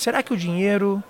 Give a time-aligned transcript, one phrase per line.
[0.00, 1.04] será que o dinheiro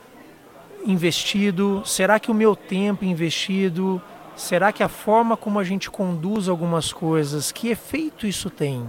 [0.84, 4.02] investido, será que o meu tempo investido,
[4.34, 8.84] será que a forma como a gente conduz algumas coisas, que efeito isso tem?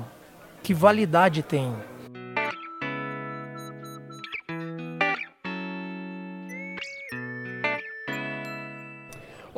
[0.64, 1.72] Que validade tem?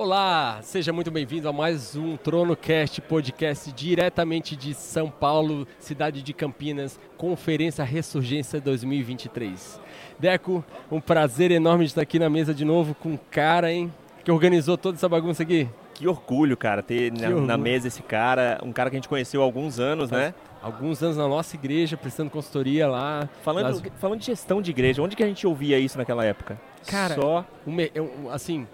[0.03, 6.33] Olá, seja muito bem-vindo a mais um TronoCast podcast diretamente de São Paulo, cidade de
[6.33, 9.79] Campinas, Conferência Ressurgência 2023.
[10.19, 10.61] Deco,
[10.91, 13.93] um prazer enorme de estar aqui na mesa de novo com o cara, hein,
[14.25, 15.69] que organizou toda essa bagunça aqui.
[15.93, 17.45] Que orgulho, cara, ter na, orgulho.
[17.45, 20.33] na, mesa esse cara, um cara que a gente conheceu há alguns anos, né?
[20.61, 23.29] Alguns anos na nossa igreja, prestando consultoria lá.
[23.41, 23.81] Falando, Las...
[23.99, 26.59] falando de gestão de igreja, onde que a gente ouvia isso naquela época?
[26.87, 27.45] Cara, Só...
[27.65, 28.67] Um, assim,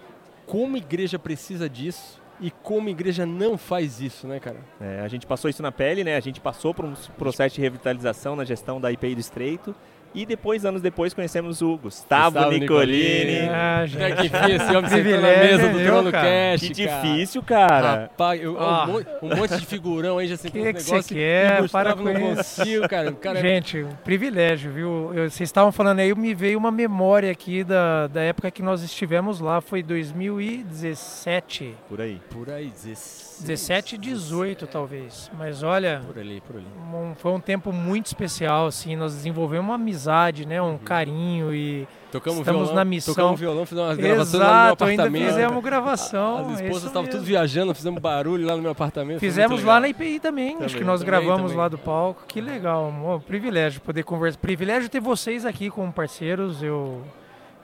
[0.50, 4.58] como igreja precisa disso e como igreja não faz isso, né, cara?
[4.80, 6.16] É, a gente passou isso na pele, né?
[6.16, 9.74] A gente passou por um processo de revitalização na gestão da IPI do Estreito.
[10.12, 13.24] E depois, anos depois, conhecemos o Gustavo, Gustavo Nicolini.
[13.24, 13.48] Nicolini.
[13.48, 14.02] Ah, gente.
[14.02, 18.02] É difícil esse homem sentou na mesa do Trono Cast, Que difícil, cara.
[18.02, 18.86] Rapaz, eu, ah.
[18.88, 21.02] um, um, monte de figurão aí já sentou que um negócio.
[21.04, 21.68] Que quer?
[21.70, 23.12] Para com não consigo, cara.
[23.12, 23.38] cara.
[23.38, 25.14] É gente, um privilégio, viu?
[25.14, 28.82] Eu, vocês estavam falando aí, me veio uma memória aqui da, da época que nós
[28.82, 31.74] estivemos lá, foi 2017.
[31.88, 32.20] Por aí.
[32.30, 33.30] Por aí, 17.
[33.40, 36.66] 17 e 18 talvez, mas olha, por ali, por ali.
[36.92, 39.99] Um, foi um tempo muito especial, assim, nós desenvolvemos uma amizade,
[40.46, 40.78] né, um uhum.
[40.78, 43.14] carinho e tocamos estamos violão, na missão.
[43.14, 45.16] Tocamos violão, fizemos umas gravações Exato, lá no meu apartamento.
[45.16, 46.38] ainda fizemos gravação.
[46.38, 49.20] As esposas estavam tudo viajando, fizemos barulho lá no meu apartamento.
[49.20, 51.56] Fizemos lá na IPI também, também acho que nós também, gravamos também.
[51.56, 52.92] lá do palco, que legal,
[53.26, 57.02] privilégio poder conversar, privilégio ter vocês aqui como parceiros, eu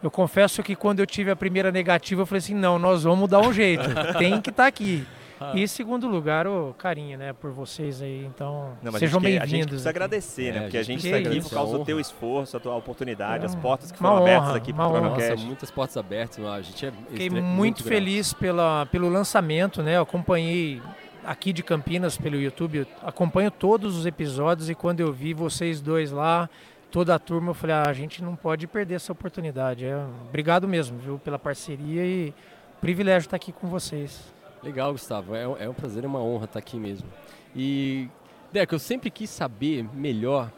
[0.03, 3.29] eu confesso que quando eu tive a primeira negativa, eu falei assim, não, nós vamos
[3.29, 3.83] dar um jeito,
[4.19, 5.07] tem que estar tá aqui.
[5.41, 5.53] Ah.
[5.55, 8.25] E em segundo lugar, o carinho, né, por vocês aí.
[8.25, 9.43] Então, Não, sejam bem-vindos.
[9.43, 10.59] A gente precisa agradecer, né?
[10.59, 13.47] É, porque a gente está aqui por causa do teu esforço, a tua oportunidade, é,
[13.47, 16.45] as portas que foram honra, abertas aqui para o Nossa, muitas portas abertas.
[16.45, 19.97] A gente é Fiquei muito, muito feliz pela, pelo lançamento, né?
[19.97, 20.81] Eu acompanhei
[21.25, 26.13] aqui de Campinas pelo YouTube, acompanho todos os episódios e quando eu vi vocês dois
[26.13, 26.49] lá,
[26.91, 29.85] toda a turma, eu falei, ah, a gente não pode perder essa oportunidade.
[29.85, 29.97] É,
[30.29, 32.33] obrigado mesmo, viu, pela parceria e
[32.81, 34.36] privilégio estar aqui com vocês.
[34.67, 35.33] Legal, Gustavo.
[35.37, 37.09] É, é um prazer e uma honra estar aqui mesmo.
[37.55, 38.09] E,
[38.53, 40.51] Deco, eu sempre quis saber melhor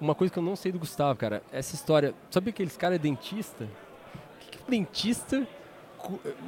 [0.00, 1.42] uma coisa que eu não sei do Gustavo, cara.
[1.50, 2.14] Essa história.
[2.30, 3.64] Sabe aqueles cara é dentista?
[3.64, 5.44] O que, que dentista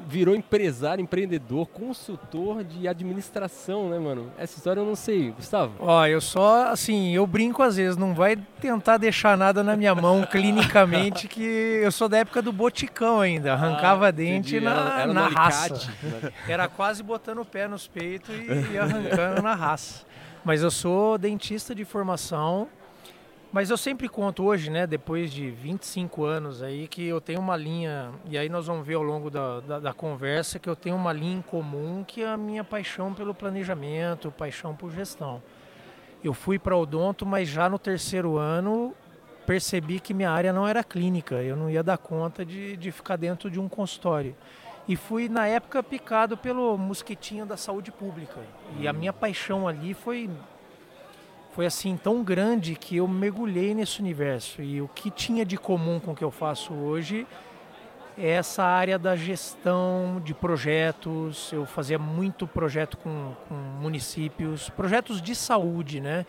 [0.07, 4.31] virou empresário, empreendedor, consultor de administração, né, mano?
[4.39, 5.31] Essa história eu não sei.
[5.31, 5.75] Gustavo?
[5.79, 9.95] Ó, eu só, assim, eu brinco às vezes, não vai tentar deixar nada na minha
[9.95, 11.43] mão clinicamente, que
[11.83, 15.93] eu sou da época do boticão ainda, arrancava ah, dente na, era, na raça.
[16.49, 20.07] Era quase botando o pé nos peitos e, e arrancando na raça.
[20.45, 22.69] Mas eu sou dentista de formação,
[23.51, 27.57] mas eu sempre conto hoje, né, depois de 25 anos aí, que eu tenho uma
[27.57, 30.97] linha, e aí nós vamos ver ao longo da, da, da conversa, que eu tenho
[30.97, 35.43] uma linha em comum, que é a minha paixão pelo planejamento, paixão por gestão.
[36.23, 38.95] Eu fui para odonto, mas já no terceiro ano
[39.47, 43.17] percebi que minha área não era clínica, eu não ia dar conta de, de ficar
[43.17, 44.37] dentro de um consultório.
[44.87, 48.41] E fui, na época, picado pelo mosquitinho da saúde pública.
[48.79, 50.29] E a minha paixão ali foi
[51.59, 55.99] foi assim tão grande que eu mergulhei nesse universo e o que tinha de comum
[55.99, 57.27] com o que eu faço hoje
[58.17, 61.53] é essa área da gestão de projetos.
[61.53, 66.25] Eu fazia muito projeto com, com municípios, projetos de saúde, né?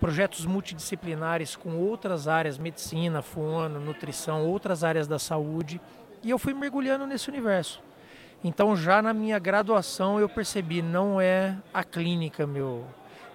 [0.00, 5.80] Projetos multidisciplinares com outras áreas, medicina, fono, nutrição, outras áreas da saúde.
[6.24, 7.80] E eu fui mergulhando nesse universo.
[8.42, 12.84] Então já na minha graduação eu percebi, não é a clínica meu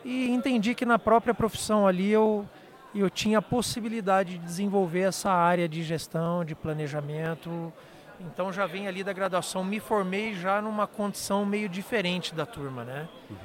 [0.07, 2.47] e entendi que na própria profissão ali eu,
[2.95, 7.73] eu tinha a possibilidade de desenvolver essa área de gestão, de planejamento.
[8.21, 12.85] Então já vim ali da graduação, me formei já numa condição meio diferente da turma,
[12.85, 13.09] né?
[13.29, 13.37] Uhum.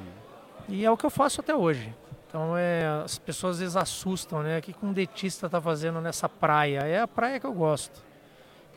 [0.69, 1.93] E é o que eu faço até hoje.
[2.29, 4.61] Então é, as pessoas às vezes assustam, né?
[4.61, 6.87] O que um dentista está fazendo nessa praia?
[6.87, 8.01] É a praia que eu gosto.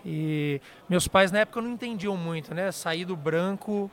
[0.03, 0.59] E
[0.89, 2.71] meus pais na época não entendiam muito, né?
[2.71, 3.91] Sair do branco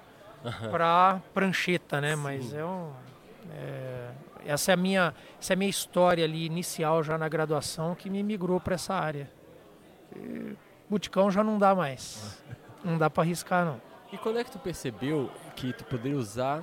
[0.70, 2.16] para prancheta, né?
[2.16, 2.22] Sim.
[2.22, 2.90] Mas é um,
[3.50, 4.10] é,
[4.46, 8.08] essa, é a minha, essa é a minha história ali inicial já na graduação que
[8.10, 9.30] me migrou para essa área.
[10.14, 10.56] E,
[10.88, 12.42] buticão já não dá mais.
[12.84, 13.80] Não dá para arriscar, não.
[14.12, 16.62] E quando é que tu percebeu que tu poderia usar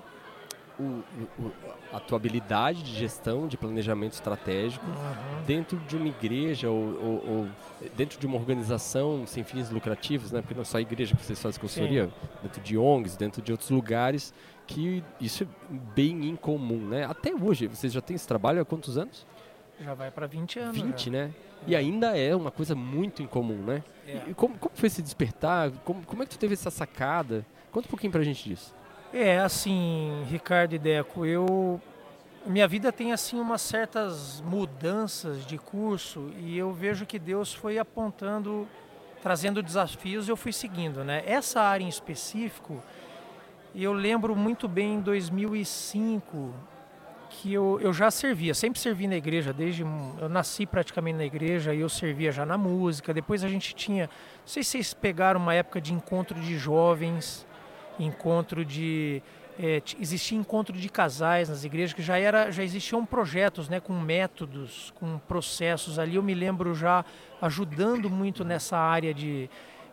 [0.79, 1.03] o,
[1.37, 1.51] o,
[1.91, 5.43] a tua habilidade de gestão, de planejamento estratégico uhum.
[5.45, 7.47] dentro de uma igreja ou, ou, ou,
[7.97, 10.41] dentro de uma organização sem fins lucrativos, né?
[10.41, 12.11] Porque não é só a igreja que vocês fazem consultoria, Sim.
[12.43, 14.33] dentro de ONGs, dentro de outros lugares
[14.69, 15.47] que isso é
[15.95, 17.05] bem incomum, né?
[17.05, 19.25] Até hoje, vocês já têm esse trabalho há quantos anos?
[19.79, 20.81] Já vai para 20 anos.
[20.81, 21.11] 20, já.
[21.11, 21.31] né?
[21.65, 23.83] E ainda é uma coisa muito incomum, né?
[24.07, 24.21] É.
[24.27, 25.71] E como, como foi esse despertar?
[25.83, 27.45] Como, como é que tu teve essa sacada?
[27.71, 28.73] Conta um pouquinho pra gente disso.
[29.11, 31.81] É, assim, Ricardo e Deco, eu
[32.45, 37.77] minha vida tem assim umas certas mudanças de curso e eu vejo que Deus foi
[37.77, 38.67] apontando,
[39.21, 41.21] trazendo desafios, e eu fui seguindo, né?
[41.25, 42.81] Essa área em específico,
[43.75, 46.53] eu lembro muito bem em 2005
[47.29, 51.73] que eu, eu já servia, sempre servi na igreja, desde eu nasci praticamente na igreja
[51.73, 53.13] e eu servia já na música.
[53.13, 57.45] Depois a gente tinha, não sei se vocês pegaram uma época de encontro de jovens,
[57.99, 59.21] encontro de
[59.59, 63.91] é, existia encontro de casais nas igrejas que já era já existiam projetos né com
[63.91, 67.03] métodos com processos ali eu me lembro já
[67.41, 69.49] ajudando muito nessa área de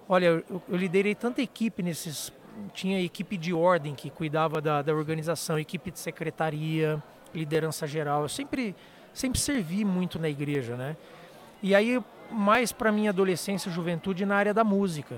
[0.08, 2.32] olha eu, eu liderei tanta equipe nesses
[2.72, 7.02] tinha equipe de ordem que cuidava da, da organização equipe de secretaria
[7.34, 8.74] liderança geral eu sempre
[9.12, 10.96] sempre servi muito na igreja né
[11.62, 15.16] e aí mais para minha adolescência e juventude na área da música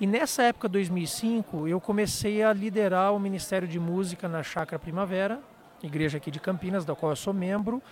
[0.00, 5.42] e nessa época, 2005, eu comecei a liderar o Ministério de Música na Chácara Primavera,
[5.82, 7.82] igreja aqui de Campinas, da qual eu sou membro.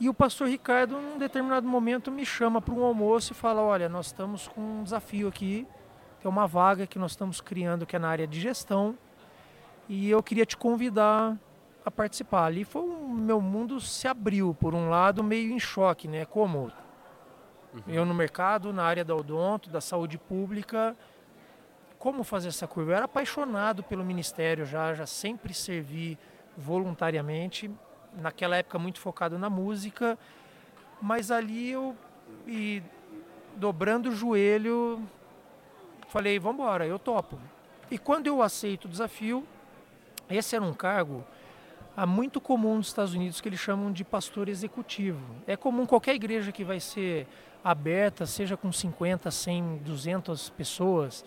[0.00, 3.90] E o pastor Ricardo, num determinado momento, me chama para um almoço e fala: Olha,
[3.90, 5.66] nós estamos com um desafio aqui,
[6.26, 8.96] é uma vaga que nós estamos criando, que é na área de gestão,
[9.88, 11.36] e eu queria te convidar
[11.84, 12.44] a participar.
[12.44, 16.24] Ali foi o meu mundo se abriu, por um lado, meio em choque, né?
[16.24, 16.72] Como
[17.74, 17.82] uhum.
[17.88, 20.96] eu no mercado, na área da odonto, da saúde pública,
[21.98, 22.92] como fazer essa curva.
[22.92, 26.18] Eu era apaixonado pelo ministério já, já sempre servi
[26.56, 27.70] voluntariamente,
[28.14, 30.18] naquela época muito focado na música,
[31.00, 31.96] mas ali eu,
[32.46, 32.82] e
[33.56, 35.02] dobrando o joelho,
[36.10, 37.38] falei, vamos embora, eu topo.
[37.90, 39.46] E quando eu aceito o desafio,
[40.28, 41.24] esse era um cargo
[41.96, 45.20] há muito comum nos Estados Unidos que eles chamam de pastor executivo.
[45.46, 47.26] É comum qualquer igreja que vai ser
[47.62, 51.24] aberta, seja com 50, 100, 200 pessoas,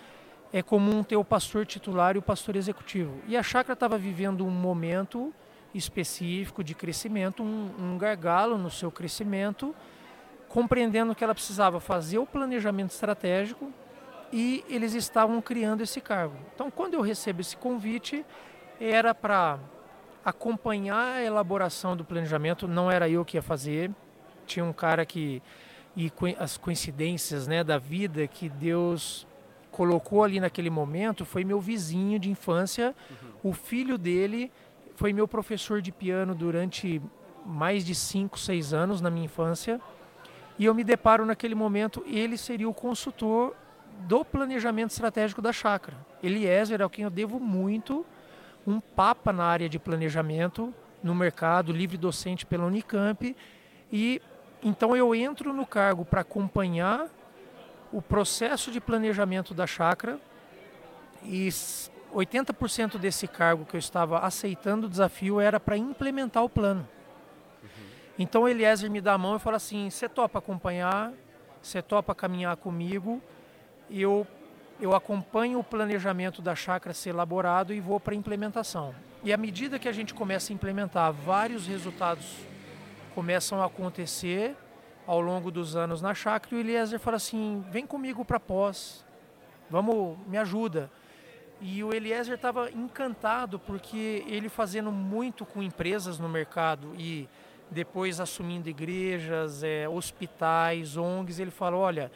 [0.52, 3.20] é comum ter o pastor titular e o pastor executivo.
[3.28, 5.34] E a chácara estava vivendo um momento
[5.74, 9.76] específico de crescimento, um, um gargalo no seu crescimento,
[10.50, 13.72] compreendendo que ela precisava fazer o planejamento estratégico
[14.34, 16.36] e eles estavam criando esse cargo.
[16.56, 18.26] Então, quando eu recebo esse convite,
[18.82, 19.60] era para
[20.26, 23.92] acompanhar a elaboração do planejamento, não era eu que ia fazer,
[24.48, 25.40] tinha um cara que
[25.96, 29.28] e as coincidências, né, da vida que Deus
[29.70, 32.96] colocou ali naquele momento foi meu vizinho de infância.
[33.44, 33.52] Uhum.
[33.52, 34.52] O filho dele
[34.96, 37.00] foi meu professor de piano durante
[37.46, 39.80] mais de 5, 6 anos na minha infância.
[40.58, 43.56] E eu me deparo naquele momento, ele seria o consultor
[44.02, 45.98] do planejamento estratégico da chácara.
[46.22, 48.06] Eliezer é quem eu devo muito,
[48.66, 53.36] um papa na área de planejamento no mercado, livre docente pela Unicamp.
[53.92, 54.22] E
[54.62, 57.08] então eu entro no cargo para acompanhar
[57.92, 60.20] o processo de planejamento da chácara
[61.24, 61.50] e
[62.14, 66.88] 80% desse cargo que eu estava aceitando o desafio era para implementar o plano.
[67.62, 67.70] Uhum.
[68.18, 71.12] Então Eliezer me dá a mão e fala assim: você topa acompanhar,
[71.62, 73.22] você topa caminhar comigo,
[73.90, 74.28] eu,
[74.80, 78.94] eu acompanho o planejamento da chácara ser elaborado e vou para a implementação.
[79.24, 82.38] E à medida que a gente começa a implementar, vários resultados
[83.16, 84.56] começam a acontecer
[85.06, 89.06] ao longo dos anos na chácara e o Eliezer fala assim: vem comigo para pós,
[89.70, 90.90] vamos, me ajuda.
[91.62, 97.30] E o Eliezer estava encantado porque ele fazendo muito com empresas no mercado e
[97.72, 102.12] depois assumindo igrejas, é, hospitais, ONGs, ele falou: olha,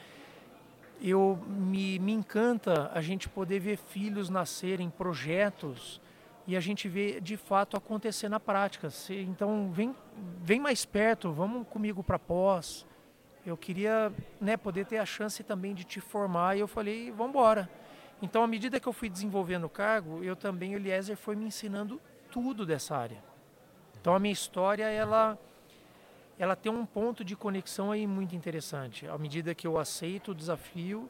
[1.02, 6.02] eu me, me encanta a gente poder ver filhos nascerem, projetos
[6.48, 8.90] e a gente vê de fato acontecer na prática.
[9.10, 9.96] Então vem,
[10.42, 12.86] vem mais perto, vamos comigo para pós.
[13.46, 14.12] Eu queria
[14.42, 17.70] né, poder ter a chance também de te formar e eu falei, vamos embora.
[18.22, 21.46] Então, à medida que eu fui desenvolvendo o cargo, eu também, o Eliezer foi me
[21.46, 22.02] ensinando
[22.32, 23.24] tudo dessa área.
[24.00, 25.38] Então, a minha história, ela,
[26.40, 29.08] ela tem um ponto de conexão aí muito interessante.
[29.08, 31.10] À medida que eu aceito o desafio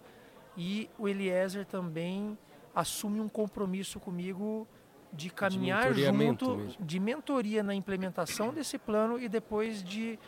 [0.56, 2.38] e o Eliezer também
[2.74, 4.68] assume um compromisso comigo
[5.12, 6.86] de caminhar de junto, mesmo.
[6.86, 10.20] de mentoria na implementação desse plano e depois de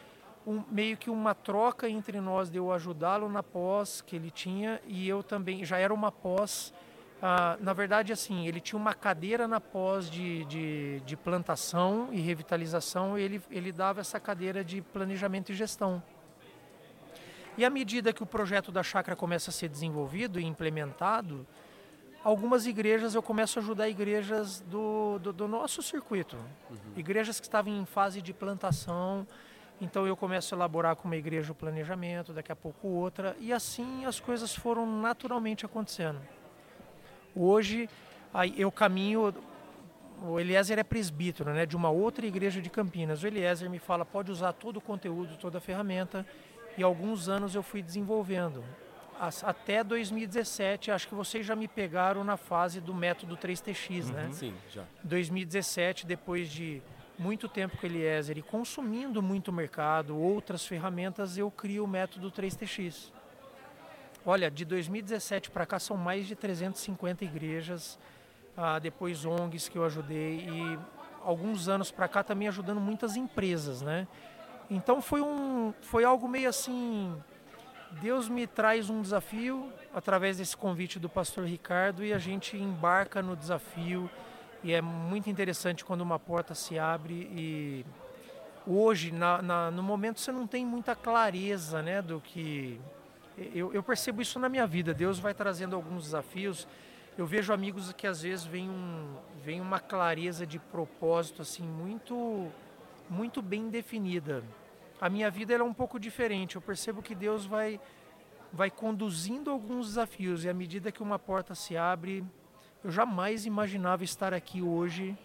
[0.45, 4.81] um, meio que uma troca entre nós de eu ajudá-lo na pós que ele tinha
[4.87, 6.73] e eu também já era uma pós
[7.21, 12.19] ah, na verdade assim ele tinha uma cadeira na pós de, de, de plantação e
[12.19, 16.01] revitalização e ele, ele dava essa cadeira de planejamento e gestão
[17.57, 21.45] e à medida que o projeto da chácara começa a ser desenvolvido e implementado
[22.23, 26.35] algumas igrejas eu começo a ajudar igrejas do, do, do nosso circuito.
[26.69, 26.77] Uhum.
[26.95, 29.25] Igrejas que estavam em fase de plantação
[29.81, 33.53] Então eu começo a elaborar com uma igreja o planejamento, daqui a pouco outra, e
[33.53, 36.19] assim as coisas foram naturalmente acontecendo.
[37.35, 37.89] Hoje
[38.57, 39.33] eu caminho,
[40.21, 43.23] o Eliezer é presbítero né, de uma outra igreja de Campinas.
[43.23, 46.25] O Eliezer me fala, pode usar todo o conteúdo, toda a ferramenta,
[46.77, 48.63] e alguns anos eu fui desenvolvendo.
[49.43, 54.21] Até 2017, acho que vocês já me pegaram na fase do método 3TX, né?
[54.21, 54.31] uhum, né?
[54.31, 54.83] Sim, já.
[55.03, 56.81] 2017, depois de
[57.17, 63.11] muito tempo com Eliezer e consumindo muito mercado, outras ferramentas, eu crio o método 3TX.
[64.29, 67.97] Olha, de 2017 para cá são mais de 350 igrejas,
[68.55, 70.79] ah, depois ONGs que eu ajudei e
[71.23, 74.07] alguns anos para cá também ajudando muitas empresas, né?
[74.69, 77.19] Então foi um, foi algo meio assim,
[78.03, 83.23] Deus me traz um desafio através desse convite do pastor Ricardo e a gente embarca
[83.23, 84.07] no desafio
[84.63, 87.83] e é muito interessante quando uma porta se abre e
[88.67, 92.79] hoje, na, na, no momento, você não tem muita clareza né, do que.
[93.53, 94.93] Eu, eu, percebo isso na minha vida.
[94.93, 96.67] Deus vai trazendo alguns desafios.
[97.17, 102.51] Eu vejo amigos que às vezes vem, um, vem uma clareza de propósito assim muito,
[103.09, 104.43] muito bem definida.
[104.99, 106.57] A minha vida é um pouco diferente.
[106.57, 107.79] Eu percebo que Deus vai,
[108.51, 112.25] vai conduzindo alguns desafios e à medida que uma porta se abre,
[112.83, 115.17] eu jamais imaginava estar aqui hoje,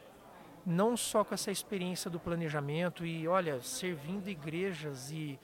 [0.65, 5.39] não só com essa experiência do planejamento e, olha, servindo igrejas e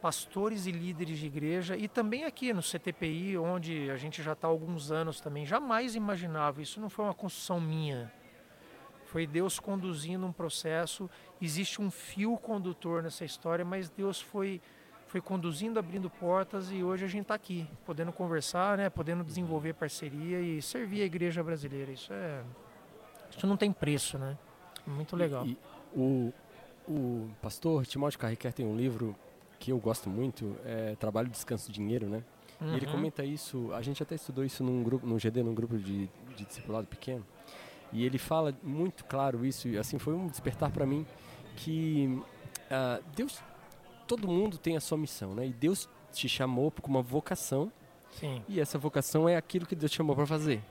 [0.00, 4.46] pastores e líderes de igreja e também aqui no CTPI, onde a gente já está
[4.46, 5.44] há alguns anos também.
[5.44, 8.12] Jamais imaginava, isso não foi uma construção minha.
[9.06, 11.10] Foi Deus conduzindo um processo.
[11.40, 14.60] Existe um fio condutor nessa história, mas Deus foi
[15.06, 19.72] foi conduzindo, abrindo portas e hoje a gente está aqui, podendo conversar, né, podendo desenvolver
[19.72, 21.90] parceria e servir a igreja brasileira.
[21.90, 22.42] Isso é,
[23.34, 24.36] isso não tem preço, né?
[24.86, 25.46] Muito legal.
[25.46, 25.58] E, e
[25.96, 26.32] o,
[26.86, 29.16] o pastor Timóteo Carriquer tem um livro
[29.58, 32.22] que eu gosto muito, é Trabalho, Descanso, Dinheiro, né?
[32.60, 32.72] Uhum.
[32.72, 32.92] E ele uhum.
[32.92, 36.44] comenta isso, a gente até estudou isso num grupo, no GD, num grupo de, de
[36.44, 37.24] discipulado pequeno.
[37.92, 41.06] E ele fala muito claro isso, e assim foi um despertar para mim
[41.56, 42.20] que
[42.70, 43.42] uh, Deus
[44.06, 45.46] todo mundo tem a sua missão, né?
[45.46, 47.70] E Deus te chamou com uma vocação.
[48.12, 48.42] Sim.
[48.48, 50.62] E essa vocação é aquilo que Deus te chamou para fazer,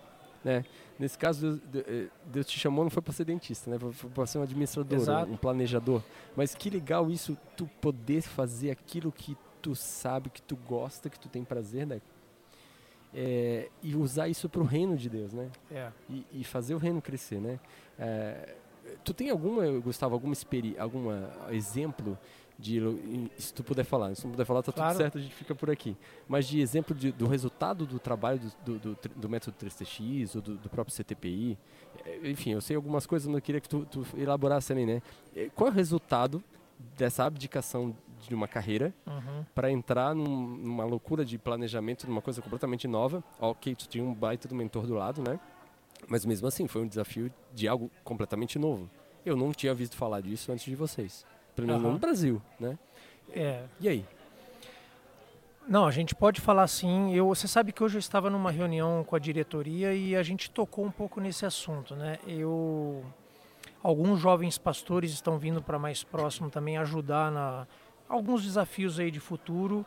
[0.43, 0.63] né?
[0.99, 3.77] Nesse caso, eh, Deus te chamou não foi para ser dentista, né?
[3.79, 5.31] Foi para ser um administrador, Exato.
[5.31, 6.01] um planejador.
[6.35, 11.19] Mas que legal isso, tu poder fazer aquilo que tu sabe, que tu gosta, que
[11.19, 12.01] tu tem prazer, né?
[13.13, 15.49] É, e usar isso para o reino de Deus, né?
[15.71, 15.91] É.
[16.09, 17.59] E, e, fazer o reino crescer, né?
[17.97, 18.55] É,
[19.03, 22.17] tu tem alguma, Gustavo, alguma experiência, alguma exemplo
[22.59, 22.81] de
[23.37, 24.93] se tu puder falar, se tu puder falar, tá claro.
[24.93, 25.95] tudo certo, a gente fica por aqui.
[26.27, 30.41] Mas de exemplo de, do resultado do trabalho do, do, do, do método 3TX ou
[30.41, 31.57] do, do, próprio CTPI,
[32.03, 35.01] eh, enfim, eu sei algumas coisas, mas eu queria que tu, tu elaborasse também, né?
[35.35, 36.43] Eh, qual é o resultado
[36.97, 37.95] dessa abdicação
[38.27, 39.45] de uma carreira uhum.
[39.53, 43.23] para entrar num, numa loucura de planejamento, numa coisa completamente nova?
[43.39, 45.39] Ok, tu tinha um baita do mentor do lado, né?
[46.07, 48.89] Mas mesmo assim, foi um desafio de algo completamente novo.
[49.23, 51.25] Eu não tinha visto falar disso antes de vocês
[51.57, 51.93] pelo menos uhum.
[51.93, 52.77] no Brasil, né?
[53.33, 53.63] É.
[53.79, 54.05] E aí?
[55.67, 57.13] Não, a gente pode falar assim.
[57.15, 60.51] Eu, você sabe que hoje eu estava numa reunião com a diretoria e a gente
[60.51, 62.19] tocou um pouco nesse assunto, né?
[62.27, 63.03] Eu,
[63.81, 67.67] alguns jovens pastores estão vindo para mais próximo também ajudar na
[68.07, 69.85] alguns desafios aí de futuro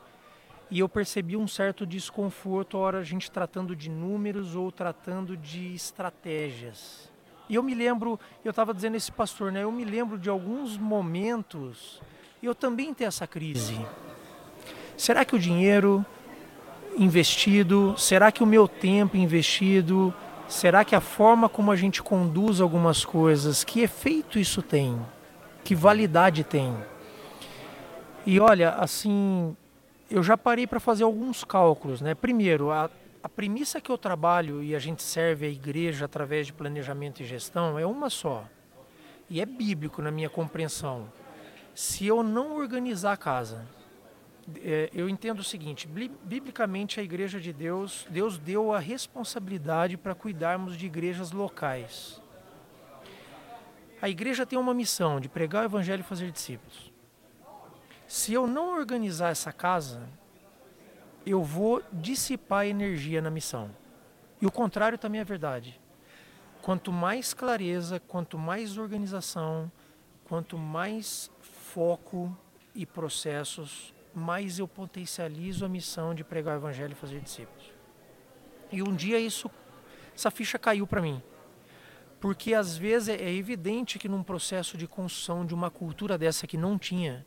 [0.70, 5.36] e eu percebi um certo desconforto a hora a gente tratando de números ou tratando
[5.36, 7.09] de estratégias.
[7.50, 9.64] E eu me lembro, eu estava dizendo esse pastor, né?
[9.64, 12.00] Eu me lembro de alguns momentos,
[12.40, 13.76] eu também tenho essa crise.
[14.96, 16.06] Será que o dinheiro
[16.96, 20.14] investido, será que o meu tempo investido,
[20.46, 24.96] será que a forma como a gente conduz algumas coisas, que efeito isso tem?
[25.64, 26.72] Que validade tem?
[28.24, 29.56] E olha, assim,
[30.08, 32.14] eu já parei para fazer alguns cálculos, né?
[32.14, 32.88] Primeiro, a,
[33.22, 37.26] a premissa que eu trabalho e a gente serve a igreja através de planejamento e
[37.26, 38.48] gestão é uma só.
[39.28, 41.12] E é bíblico na minha compreensão.
[41.74, 43.66] Se eu não organizar a casa,
[44.56, 50.14] é, eu entendo o seguinte: biblicamente a igreja de Deus, Deus deu a responsabilidade para
[50.14, 52.20] cuidarmos de igrejas locais.
[54.02, 56.90] A igreja tem uma missão de pregar o evangelho e fazer discípulos.
[58.08, 60.08] Se eu não organizar essa casa,
[61.24, 63.70] eu vou dissipar energia na missão.
[64.40, 65.80] E o contrário também é verdade.
[66.62, 69.70] Quanto mais clareza, quanto mais organização,
[70.24, 72.36] quanto mais foco
[72.74, 77.72] e processos, mais eu potencializo a missão de pregar o evangelho e fazer discípulos.
[78.72, 79.50] E um dia isso,
[80.14, 81.22] essa ficha caiu para mim.
[82.20, 86.56] Porque às vezes é evidente que num processo de construção de uma cultura dessa que
[86.56, 87.26] não tinha,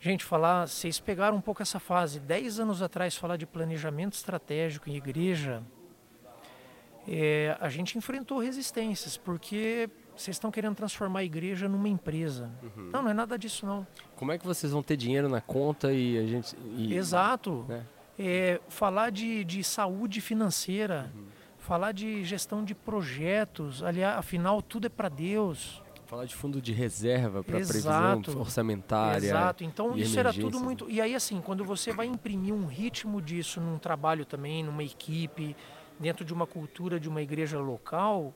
[0.00, 2.20] Gente, falar, vocês pegaram um pouco essa fase.
[2.20, 5.62] Dez anos atrás, falar de planejamento estratégico em igreja,
[7.08, 12.50] é, a gente enfrentou resistências, porque vocês estão querendo transformar a igreja numa empresa.
[12.62, 12.90] Uhum.
[12.92, 13.86] Não, não é nada disso não.
[14.16, 16.56] Como é que vocês vão ter dinheiro na conta e a gente...
[16.76, 17.64] E, Exato.
[17.68, 17.84] Né?
[18.18, 21.26] É, falar de, de saúde financeira, uhum.
[21.58, 25.82] falar de gestão de projetos, aliás, afinal tudo é para Deus.
[26.06, 29.26] Falar de fundo de reserva para previsão orçamentária.
[29.26, 29.64] Exato.
[29.64, 30.88] Então isso era tudo muito.
[30.88, 35.56] E aí assim, quando você vai imprimir um ritmo disso num trabalho também, numa equipe,
[35.98, 38.32] dentro de uma cultura de uma igreja local,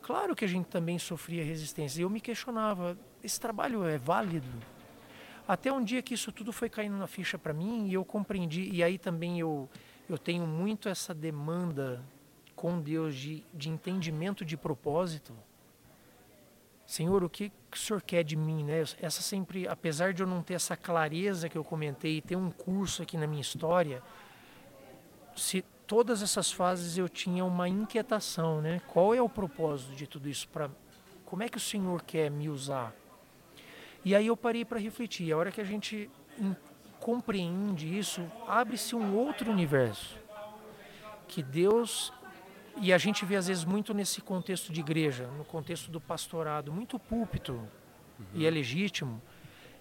[0.00, 2.00] claro que a gente também sofria resistência.
[2.00, 4.48] E eu me questionava: esse trabalho é válido?
[5.46, 8.68] Até um dia que isso tudo foi caindo na ficha para mim e eu compreendi.
[8.72, 9.68] E aí também eu,
[10.08, 12.02] eu tenho muito essa demanda
[12.54, 15.32] com Deus de, de entendimento de propósito.
[16.92, 18.80] Senhor, o que, o Senhor quer de mim, né?
[19.00, 23.02] Essa sempre, apesar de eu não ter essa clareza que eu comentei, ter um curso
[23.02, 24.02] aqui na minha história,
[25.34, 28.82] se todas essas fases eu tinha uma inquietação, né?
[28.88, 30.46] Qual é o propósito de tudo isso?
[30.48, 30.68] Para
[31.24, 32.92] como é que o Senhor quer me usar?
[34.04, 35.32] E aí eu parei para refletir.
[35.32, 36.10] A hora que a gente
[37.00, 40.18] compreende isso, abre-se um outro universo
[41.26, 42.12] que Deus
[42.80, 46.72] e a gente vê às vezes muito nesse contexto de igreja, no contexto do pastorado,
[46.72, 48.26] muito púlpito uhum.
[48.34, 49.20] e é legítimo.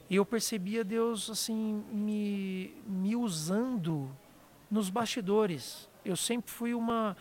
[0.10, 4.10] E eu percebia Deus assim me, me usando
[4.69, 5.89] nos bastidores.
[6.03, 7.15] Eu sempre fui uma,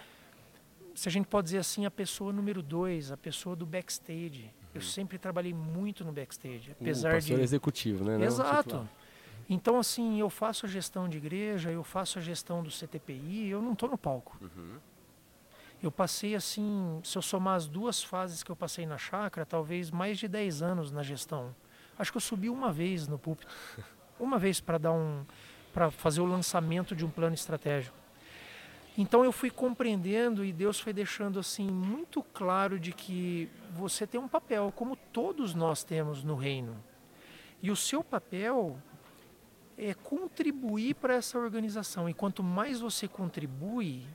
[0.94, 4.44] se a gente pode dizer assim, a pessoa número dois, a pessoa do backstage.
[4.44, 4.70] Uhum.
[4.74, 8.24] Eu sempre trabalhei muito no backstage, apesar o de executivo, né?
[8.24, 8.88] Exato.
[9.48, 13.62] Então assim, eu faço a gestão de igreja, eu faço a gestão do CTPI, eu
[13.62, 14.36] não estou no palco.
[14.40, 14.78] Uhum.
[15.82, 19.90] Eu passei assim, se eu somar as duas fases que eu passei na chácara, talvez
[19.90, 21.54] mais de 10 anos na gestão.
[21.98, 23.52] Acho que eu subi uma vez no púlpito.
[24.18, 25.24] Uma vez para dar um
[25.72, 27.96] para fazer o lançamento de um plano estratégico.
[28.98, 34.20] Então eu fui compreendendo e Deus foi deixando assim muito claro de que você tem
[34.20, 36.76] um papel, como todos nós temos no reino.
[37.62, 38.76] E o seu papel
[39.78, 42.08] é contribuir para essa organização.
[42.08, 44.06] E quanto mais você contribui,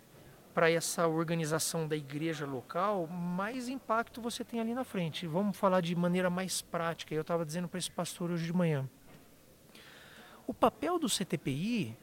[0.55, 5.27] para essa organização da igreja local, mais impacto você tem ali na frente.
[5.27, 7.13] Vamos falar de maneira mais prática.
[7.13, 8.89] Eu estava dizendo para esse pastor hoje de manhã.
[10.47, 11.97] O papel do CTPI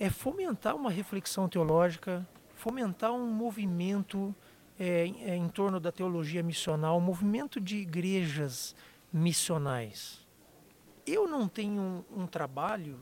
[0.00, 4.34] é fomentar uma reflexão teológica, fomentar um movimento
[4.76, 8.74] é, é, em torno da teologia missional, um movimento de igrejas
[9.12, 10.26] missionais.
[11.06, 12.98] Eu não tenho um, um trabalho,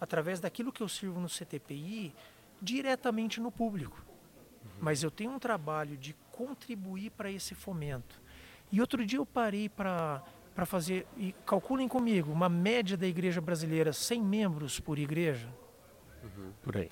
[0.00, 2.14] através daquilo que eu sirvo no CTPI,
[2.60, 4.04] diretamente no público.
[4.64, 4.70] Uhum.
[4.80, 8.20] Mas eu tenho um trabalho de contribuir para esse fomento.
[8.72, 10.22] E outro dia eu parei para
[10.54, 15.48] para fazer, e calculem comigo, uma média da igreja brasileira, 100 membros por igreja.
[16.22, 16.52] Uhum.
[16.62, 16.90] Por aí.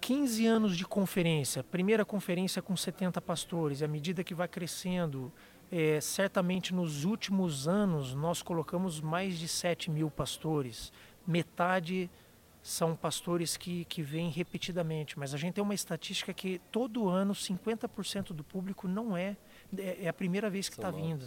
[0.00, 5.32] 15 anos de conferência, primeira conferência com 70 pastores, à medida que vai crescendo,
[5.70, 10.92] é, certamente nos últimos anos nós colocamos mais de 7 mil pastores,
[11.26, 12.08] metade
[12.66, 17.32] são pastores que, que vêm repetidamente, mas a gente tem uma estatística que todo ano
[17.32, 19.36] 50% do público não é,
[19.78, 21.24] é, é a primeira vez que está vindo.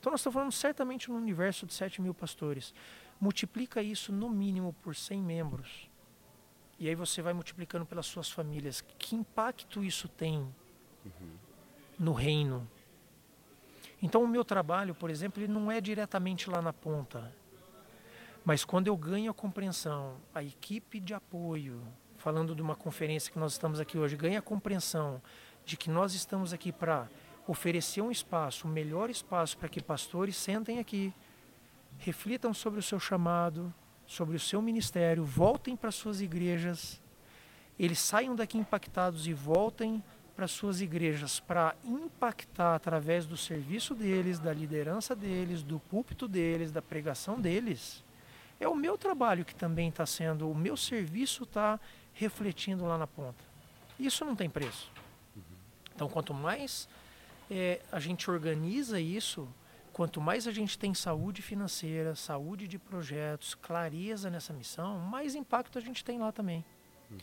[0.00, 2.74] Então nós estamos falando certamente no universo de 7 mil pastores.
[3.20, 5.88] Multiplica isso no mínimo por 100 membros.
[6.80, 8.82] E aí você vai multiplicando pelas suas famílias.
[8.98, 11.30] Que impacto isso tem uhum.
[11.96, 12.68] no reino?
[14.02, 17.32] Então o meu trabalho, por exemplo, ele não é diretamente lá na ponta
[18.46, 21.82] mas quando eu ganho a compreensão, a equipe de apoio,
[22.16, 25.20] falando de uma conferência que nós estamos aqui hoje, ganha a compreensão
[25.64, 27.08] de que nós estamos aqui para
[27.48, 31.12] oferecer um espaço, o um melhor espaço para que pastores sentem aqui,
[31.98, 33.74] reflitam sobre o seu chamado,
[34.06, 37.02] sobre o seu ministério, voltem para suas igrejas,
[37.76, 40.00] eles saiam daqui impactados e voltem
[40.36, 46.70] para suas igrejas para impactar através do serviço deles, da liderança deles, do púlpito deles,
[46.70, 48.05] da pregação deles
[48.58, 51.78] é o meu trabalho que também está sendo, o meu serviço está
[52.12, 53.44] refletindo lá na ponta.
[53.98, 54.90] Isso não tem preço.
[55.94, 56.88] Então, quanto mais
[57.50, 59.48] é, a gente organiza isso,
[59.92, 65.78] quanto mais a gente tem saúde financeira, saúde de projetos, clareza nessa missão, mais impacto
[65.78, 66.64] a gente tem lá também.
[67.10, 67.18] Uhum.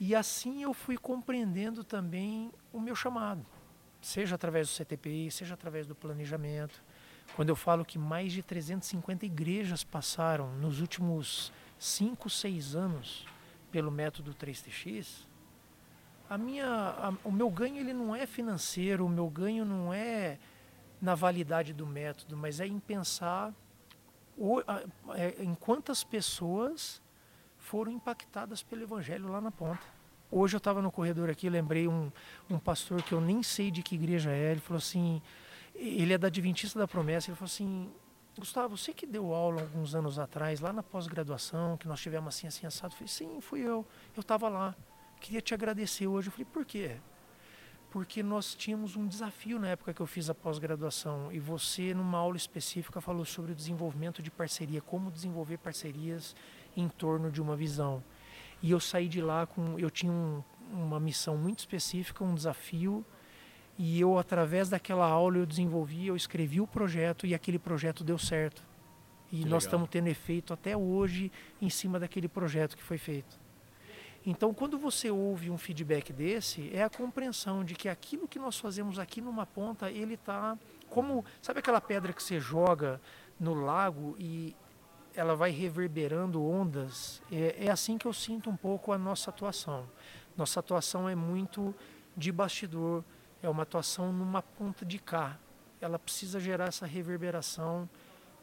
[0.00, 3.44] E assim eu fui compreendendo também o meu chamado,
[4.00, 6.82] seja através do CTPI, seja através do planejamento,
[7.34, 13.26] quando eu falo que mais de 350 igrejas passaram nos últimos 5, 6 anos
[13.70, 15.26] pelo método 3TX,
[16.28, 20.38] a minha, a, o meu ganho ele não é financeiro, o meu ganho não é
[21.00, 23.54] na validade do método, mas é em pensar
[24.36, 24.82] o, a,
[25.14, 27.00] é, em quantas pessoas
[27.56, 29.82] foram impactadas pelo evangelho lá na ponta.
[30.30, 32.12] Hoje eu estava no corredor aqui, lembrei um,
[32.50, 35.22] um pastor que eu nem sei de que igreja é, ele falou assim,
[35.78, 37.90] ele é da Adventista da Promessa, ele falou assim,
[38.36, 42.46] Gustavo, você que deu aula alguns anos atrás, lá na pós-graduação, que nós tivemos assim,
[42.46, 43.86] assim, assado, eu falei, sim, fui eu,
[44.16, 44.74] eu estava lá,
[45.20, 46.96] queria te agradecer hoje, eu falei, por quê?
[47.90, 52.18] porque nós tínhamos um desafio na época que eu fiz a pós-graduação e você numa
[52.18, 56.36] aula específica falou sobre o desenvolvimento de parceria, como desenvolver parcerias
[56.76, 58.02] em torno de uma visão.
[58.62, 63.04] E eu saí de lá com eu tinha um, uma missão muito específica, um desafio
[63.78, 68.18] e eu através daquela aula eu desenvolvi, eu escrevi o projeto e aquele projeto deu
[68.18, 68.62] certo.
[69.30, 71.30] E que nós estamos tendo efeito até hoje
[71.62, 73.38] em cima daquele projeto que foi feito.
[74.26, 78.58] Então, quando você ouve um feedback desse, é a compreensão de que aquilo que nós
[78.58, 80.58] fazemos aqui numa ponta, ele está
[80.90, 83.00] como, sabe aquela pedra que você joga
[83.38, 84.56] no lago e
[85.14, 87.22] ela vai reverberando ondas?
[87.30, 89.86] É, é assim que eu sinto um pouco a nossa atuação.
[90.36, 91.74] Nossa atuação é muito
[92.16, 93.04] de bastidor,
[93.42, 95.38] é uma atuação numa ponta de cá.
[95.80, 97.88] Ela precisa gerar essa reverberação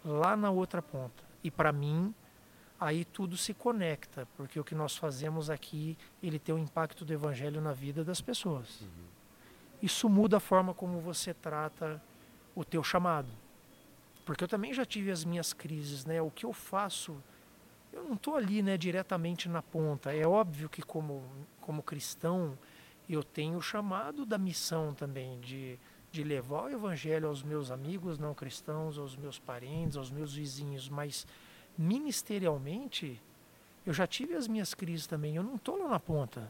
[0.04, 1.24] lá na outra ponta.
[1.44, 2.14] E para mim,
[2.80, 7.14] aí tudo se conecta, porque o que nós fazemos aqui, ele tem um impacto do
[7.14, 8.82] evangelho na vida das pessoas.
[8.82, 9.06] Uhum.
[9.82, 12.02] Isso muda a forma como você trata
[12.56, 13.30] o teu chamado.
[14.26, 16.22] Porque eu também já tive as minhas crises, né?
[16.22, 17.22] O que eu faço,
[17.94, 20.16] eu não estou ali, né, diretamente na ponta.
[20.16, 21.24] É óbvio que como
[21.66, 22.58] como cristão,
[23.14, 25.80] eu tenho o chamado da missão também de
[26.16, 30.88] de levar o evangelho aos meus amigos não cristãos, aos meus parentes, aos meus vizinhos,
[30.88, 31.28] mas
[31.78, 33.22] ministerialmente,
[33.86, 36.50] eu já tive as minhas crises também, eu não estou lá na ponta.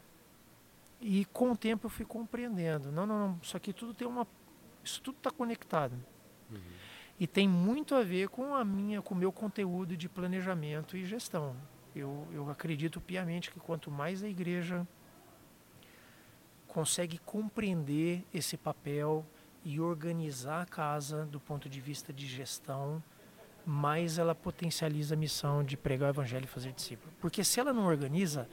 [1.01, 2.91] E com o tempo eu fui compreendendo.
[2.91, 4.27] Não, não, não, isso aqui tudo tem uma.
[4.83, 5.93] Isso tudo está conectado.
[6.51, 6.59] Uhum.
[7.19, 11.05] E tem muito a ver com a minha, com o meu conteúdo de planejamento e
[11.05, 11.55] gestão.
[11.95, 14.87] Eu, eu acredito piamente que quanto mais a igreja
[16.75, 19.25] consegue compreender esse papel
[19.63, 23.01] e organizar a casa do ponto de vista de gestão,
[23.65, 27.13] mais ela potencializa a missão de pregar o evangelho e fazer discípulo.
[27.21, 28.49] Porque se ela não organiza,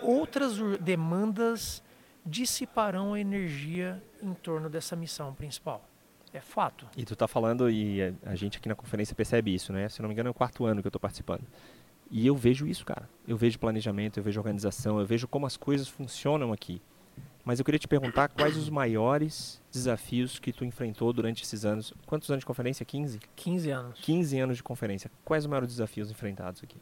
[0.00, 1.82] outras demandas
[2.24, 5.86] dissiparão a energia em torno dessa missão principal.
[6.32, 6.88] É fato.
[6.96, 9.86] E tu está falando, e a gente aqui na conferência percebe isso, né?
[9.90, 11.44] Se não me engano, é o quarto ano que eu estou participando.
[12.10, 13.06] E eu vejo isso, cara.
[13.28, 16.80] Eu vejo planejamento, eu vejo organização, eu vejo como as coisas funcionam aqui.
[17.46, 21.94] Mas eu queria te perguntar quais os maiores desafios que tu enfrentou durante esses anos.
[22.04, 22.84] Quantos anos de conferência?
[22.84, 23.20] 15?
[23.36, 24.00] 15 anos.
[24.00, 25.08] 15 anos de conferência.
[25.24, 26.76] Quais os maiores desafios enfrentados aqui?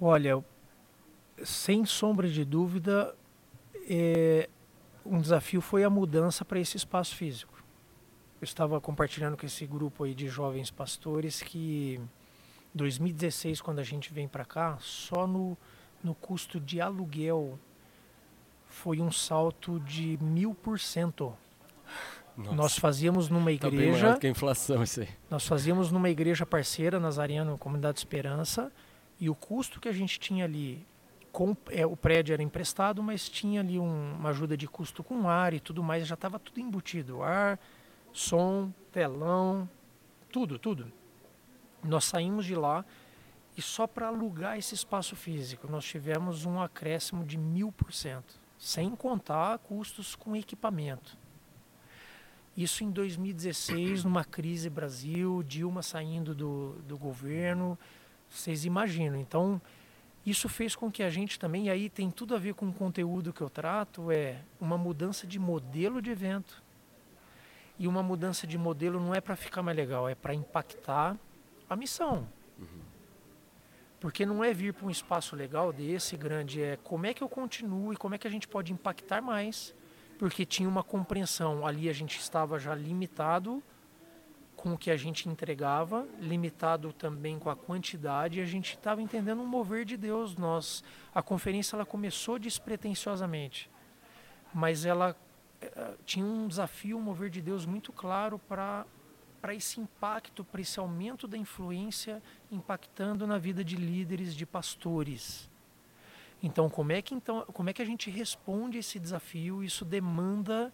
[0.00, 0.40] Olha,
[1.42, 3.12] sem sombra de dúvida,
[3.90, 4.48] é,
[5.04, 7.60] um desafio foi a mudança para esse espaço físico.
[8.40, 12.00] Eu estava compartilhando com esse grupo aí de jovens pastores que
[12.72, 15.58] 2016, quando a gente vem para cá, só no,
[16.04, 17.58] no custo de aluguel
[18.76, 21.34] foi um salto de mil por cento.
[22.36, 24.12] Nós fazíamos numa igreja.
[24.12, 25.08] Tá que a inflação isso aí.
[25.30, 28.70] Nós fazíamos numa igreja parceira, Nazariano, Comunidade Esperança,
[29.18, 30.86] e o custo que a gente tinha ali,
[31.32, 35.26] com, é, o prédio era emprestado, mas tinha ali um, uma ajuda de custo com
[35.26, 37.58] ar e tudo mais, já estava tudo embutido: ar,
[38.12, 39.66] som, telão,
[40.30, 40.92] tudo, tudo.
[41.82, 42.84] Nós saímos de lá
[43.56, 48.45] e só para alugar esse espaço físico nós tivemos um acréscimo de mil por cento
[48.58, 51.16] sem contar custos com equipamento.
[52.56, 57.78] Isso em 2016, numa crise Brasil, Dilma saindo do, do governo,
[58.30, 59.20] vocês imaginam.
[59.20, 59.60] Então,
[60.24, 62.72] isso fez com que a gente também, e aí tem tudo a ver com o
[62.72, 66.62] conteúdo que eu trato, é uma mudança de modelo de evento.
[67.78, 71.14] E uma mudança de modelo não é para ficar mais legal, é para impactar
[71.68, 72.26] a missão.
[72.58, 72.85] Uhum.
[74.00, 77.28] Porque não é vir para um espaço legal desse, grande, é como é que eu
[77.28, 79.74] continuo e como é que a gente pode impactar mais.
[80.18, 83.62] Porque tinha uma compreensão, ali a gente estava já limitado
[84.56, 89.02] com o que a gente entregava, limitado também com a quantidade, e a gente estava
[89.02, 90.34] entendendo um mover de Deus.
[90.34, 90.82] Nós,
[91.14, 93.70] a conferência ela começou despretensiosamente,
[94.52, 95.14] mas ela
[95.60, 98.86] eh, tinha um desafio, um mover de Deus muito claro para
[99.40, 105.48] para esse impacto, para esse aumento da influência impactando na vida de líderes, de pastores.
[106.42, 109.64] Então, como é que então, como é que a gente responde esse desafio?
[109.64, 110.72] Isso demanda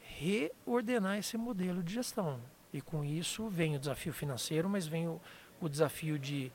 [0.00, 2.40] reordenar esse modelo de gestão.
[2.72, 5.20] E com isso vem o desafio financeiro, mas vem o,
[5.60, 6.52] o desafio de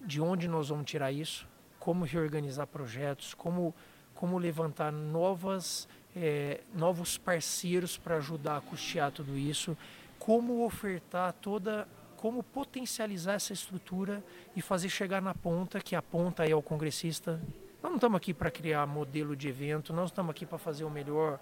[0.00, 3.74] de onde nós vamos tirar isso, como reorganizar projetos, como
[4.14, 9.76] como levantar novas é, novos parceiros para ajudar a custear tudo isso
[10.18, 11.86] como ofertar toda
[12.18, 14.22] como potencializar essa estrutura
[14.56, 17.40] e fazer chegar na ponta, que a ponta é o congressista.
[17.80, 20.90] Nós não estamos aqui para criar modelo de evento, nós estamos aqui para fazer o
[20.90, 21.38] melhor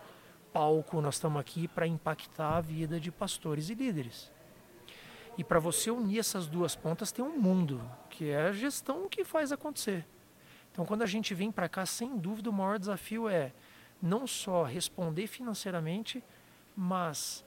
[0.52, 4.30] palco, nós estamos aqui para impactar a vida de pastores e líderes.
[5.38, 9.24] E para você unir essas duas pontas tem um mundo, que é a gestão que
[9.24, 10.06] faz acontecer.
[10.70, 13.52] Então, quando a gente vem para cá, sem dúvida, o maior desafio é
[14.00, 16.22] não só responder financeiramente,
[16.76, 17.42] mas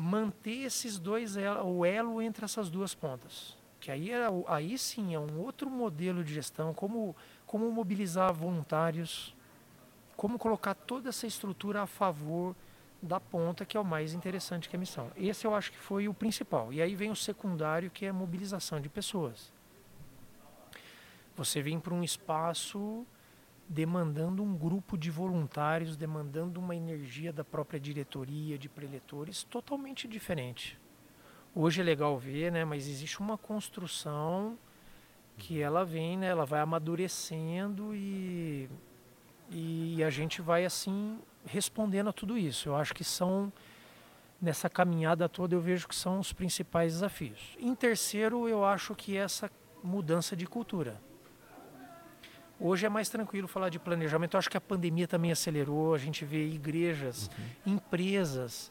[0.00, 3.56] manter esses dois o elo entre essas duas pontas.
[3.78, 7.14] Que aí, é, aí sim é um outro modelo de gestão, como,
[7.46, 9.34] como mobilizar voluntários,
[10.16, 12.54] como colocar toda essa estrutura a favor
[13.02, 15.10] da ponta, que é o mais interessante que é a missão.
[15.16, 16.72] Esse eu acho que foi o principal.
[16.72, 19.52] E aí vem o secundário, que é a mobilização de pessoas.
[21.36, 23.06] Você vem para um espaço
[23.70, 30.76] demandando um grupo de voluntários, demandando uma energia da própria diretoria, de preletores, totalmente diferente.
[31.54, 34.58] Hoje é legal ver, né, mas existe uma construção
[35.38, 38.68] que ela vem, né, ela vai amadurecendo e,
[39.48, 42.68] e a gente vai assim respondendo a tudo isso.
[42.68, 43.52] Eu acho que são
[44.42, 47.56] nessa caminhada toda eu vejo que são os principais desafios.
[47.56, 49.48] Em terceiro, eu acho que essa
[49.80, 51.00] mudança de cultura.
[52.60, 54.34] Hoje é mais tranquilo falar de planejamento.
[54.34, 55.94] Eu acho que a pandemia também acelerou.
[55.94, 57.30] A gente vê igrejas,
[57.66, 57.74] uhum.
[57.74, 58.70] empresas,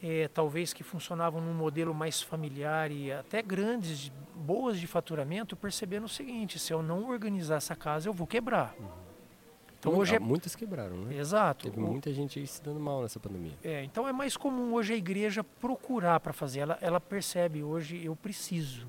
[0.00, 6.04] é, talvez que funcionavam num modelo mais familiar e até grandes, boas de faturamento, percebendo
[6.04, 8.74] o seguinte: se eu não organizar essa casa, eu vou quebrar.
[8.78, 9.08] Uhum.
[9.80, 10.18] Então hoje é...
[10.18, 11.16] muitas quebraram, né?
[11.16, 11.70] Exato.
[11.70, 13.52] Teve muita gente aí se dando mal nessa pandemia.
[13.62, 16.60] É, então é mais comum hoje a igreja procurar para fazer.
[16.60, 18.88] Ela, ela percebe hoje eu preciso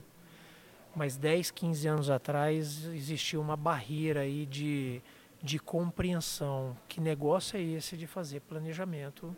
[0.99, 5.01] mas 10, 15 anos atrás existia uma barreira aí de,
[5.41, 6.75] de compreensão.
[6.89, 9.33] Que negócio é esse de fazer planejamento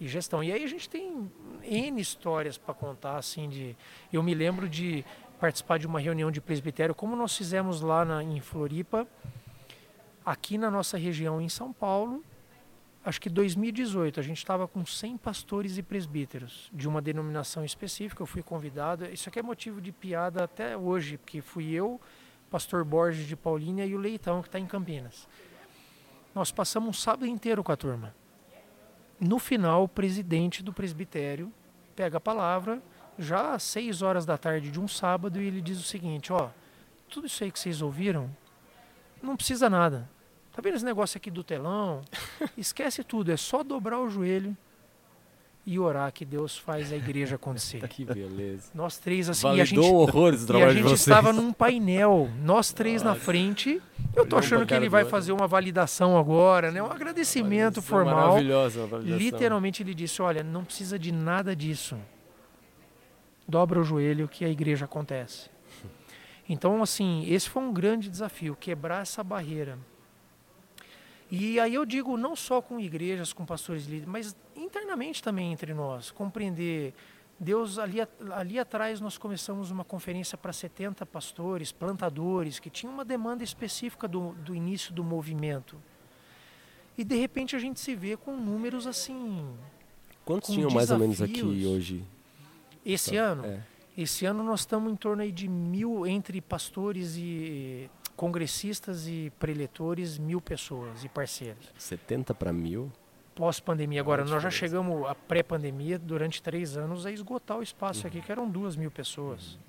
[0.00, 0.42] e gestão?
[0.42, 1.30] E aí a gente tem
[1.62, 3.76] N histórias para contar, assim, de...
[4.10, 5.04] Eu me lembro de
[5.38, 9.06] participar de uma reunião de presbitério, como nós fizemos lá na, em Floripa,
[10.24, 12.24] aqui na nossa região em São Paulo,
[13.04, 18.22] acho que 2018, a gente estava com 100 pastores e presbíteros de uma denominação específica.
[18.22, 19.06] Eu fui convidado.
[19.06, 22.00] Isso aqui é motivo de piada até hoje, porque fui eu,
[22.50, 25.26] pastor Borges de Paulínia e o Leitão, que está em Campinas.
[26.34, 28.14] Nós passamos um sábado inteiro com a turma.
[29.18, 31.52] No final, o presidente do presbitério
[31.96, 32.82] pega a palavra,
[33.18, 36.48] já às 6 horas da tarde de um sábado, e ele diz o seguinte: Ó,
[37.08, 38.30] tudo isso aí que vocês ouviram,
[39.22, 40.08] não precisa nada
[40.52, 42.02] Tá vendo esse negócio aqui do telão?
[42.56, 44.56] Esquece tudo, é só dobrar o joelho
[45.66, 47.86] e orar que Deus faz a igreja acontecer.
[47.88, 48.70] que beleza.
[48.74, 52.28] Nós três assim, Validou e a gente, horrores do e a gente estava num painel,
[52.42, 53.18] nós três Nossa.
[53.18, 53.80] na frente.
[54.14, 56.82] Eu tô achando que ele vai fazer uma validação agora, né?
[56.82, 58.30] Um agradecimento formal.
[58.30, 61.96] Maravilhosa, Literalmente ele disse: "Olha, não precisa de nada disso.
[63.46, 65.48] Dobra o joelho que a igreja acontece."
[66.52, 69.78] Então, assim, esse foi um grande desafio, quebrar essa barreira.
[71.30, 75.72] E aí eu digo não só com igrejas, com pastores líderes, mas internamente também entre
[75.72, 76.92] nós, compreender
[77.38, 77.98] Deus ali,
[78.32, 84.06] ali atrás nós começamos uma conferência para 70 pastores, plantadores que tinham uma demanda específica
[84.06, 85.80] do, do início do movimento.
[86.98, 89.48] E de repente a gente se vê com números assim.
[90.22, 92.04] Quantos tinham mais ou menos aqui hoje?
[92.84, 93.46] Esse ano?
[93.46, 93.62] É.
[93.96, 97.88] Esse ano nós estamos em torno aí de mil entre pastores e
[98.20, 101.72] congressistas e preletores, mil pessoas e parceiros.
[101.78, 102.92] 70 para mil?
[103.34, 103.98] Pós-pandemia.
[103.98, 108.08] Agora, nós já chegamos à pré-pandemia, durante três anos, a esgotar o espaço uhum.
[108.08, 109.54] aqui, que eram duas mil pessoas.
[109.54, 109.60] Uhum.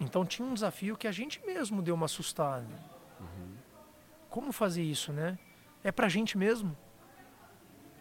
[0.00, 2.64] Então tinha um desafio que a gente mesmo deu uma assustada.
[3.20, 3.52] Uhum.
[4.30, 5.38] Como fazer isso, né?
[5.82, 6.74] É para a gente mesmo.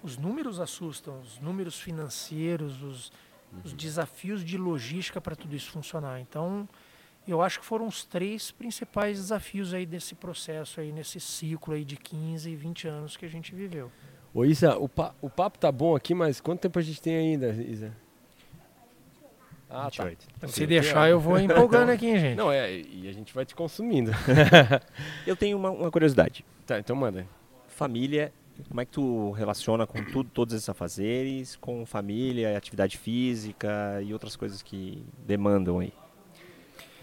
[0.02, 3.12] Os números assustam, os números financeiros, os,
[3.66, 3.78] os uhum.
[3.78, 6.22] desafios de logística para tudo isso funcionar.
[6.22, 6.70] Então,
[7.28, 11.86] eu acho que foram os três principais desafios aí desse processo aí, nesse ciclo aí
[11.86, 13.92] de 15 e 20 anos que a gente viveu.
[14.34, 17.16] Ô Isa, o, pa o papo tá bom aqui, mas quanto tempo a gente tem
[17.16, 17.96] ainda, Isa?
[19.70, 20.28] Ah, 28.
[20.40, 20.48] tá.
[20.48, 22.38] Se deixar, eu vou empolgando aqui, hein, gente.
[22.38, 24.12] Não, é, e a gente vai te consumindo.
[25.26, 26.46] eu tenho uma, uma, curiosidade.
[26.66, 27.28] Tá, então manda.
[27.68, 28.32] Família,
[28.68, 34.14] como é que tu relaciona com tudo, todos esses afazeres, com família, atividade física e
[34.14, 35.92] outras coisas que demandam aí?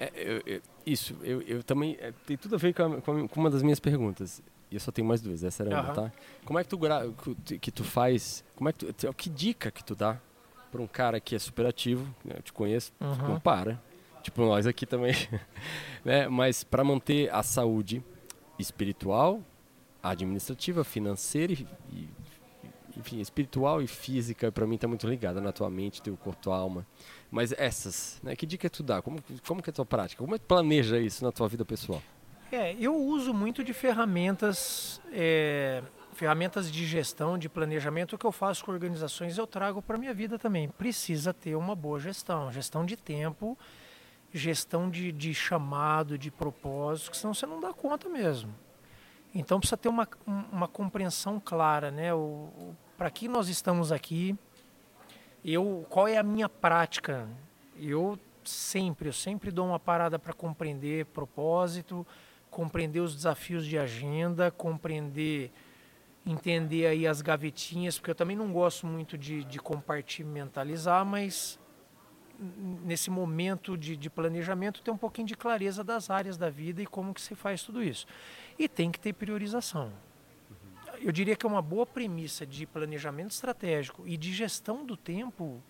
[0.00, 1.96] É, eu, eu, isso, eu, eu também.
[2.00, 4.42] É, tem tudo a ver com, a, com, uma das minhas perguntas.
[4.70, 6.12] E eu só tenho mais duas, essa era uma, tá?
[6.44, 6.78] Como é que tu,
[7.60, 8.42] que tu faz.
[8.56, 9.14] Como é que tu.
[9.14, 10.18] Que dica que tu dá
[10.70, 13.28] para um cara que é super ativo, né, eu te conheço, uhum.
[13.28, 13.80] não para.
[14.22, 15.14] Tipo nós aqui também.
[16.04, 16.28] né?
[16.28, 18.02] Mas para manter a saúde
[18.58, 19.42] espiritual,
[20.02, 22.08] administrativa, financeira e, e,
[23.00, 26.56] enfim, espiritual e física para mim tá muito ligada na tua mente, teu corpo, tua
[26.56, 26.86] alma.
[27.30, 28.36] Mas essas, né?
[28.36, 29.02] Que dica tu dá?
[29.02, 30.22] Como, como que é a tua prática?
[30.22, 32.02] Como é que planeja isso na tua vida pessoal?
[32.52, 35.82] É, eu uso muito de ferramentas, é,
[36.14, 38.14] ferramentas de gestão, de planejamento.
[38.14, 40.68] O que eu faço com organizações eu trago para minha vida também.
[40.68, 43.56] Precisa ter uma boa gestão, gestão de tempo,
[44.32, 48.52] gestão de, de chamado, de propósito, senão você não dá conta mesmo.
[49.34, 52.12] Então precisa ter uma, uma compreensão clara, né?
[53.00, 54.36] Para que nós estamos aqui?
[55.42, 57.26] Eu, qual é a minha prática?
[57.78, 62.06] Eu sempre, eu sempre dou uma parada para compreender propósito,
[62.50, 65.50] compreender os desafios de agenda, compreender,
[66.26, 71.58] entender aí as gavetinhas, porque eu também não gosto muito de, de compartimentalizar, mas
[72.84, 76.86] nesse momento de, de, planejamento ter um pouquinho de clareza das áreas da vida e
[76.86, 78.06] como que se faz tudo isso.
[78.58, 79.90] E tem que ter priorização.
[81.00, 85.62] Eu diria que é uma boa premissa de planejamento estratégico e de gestão do tempo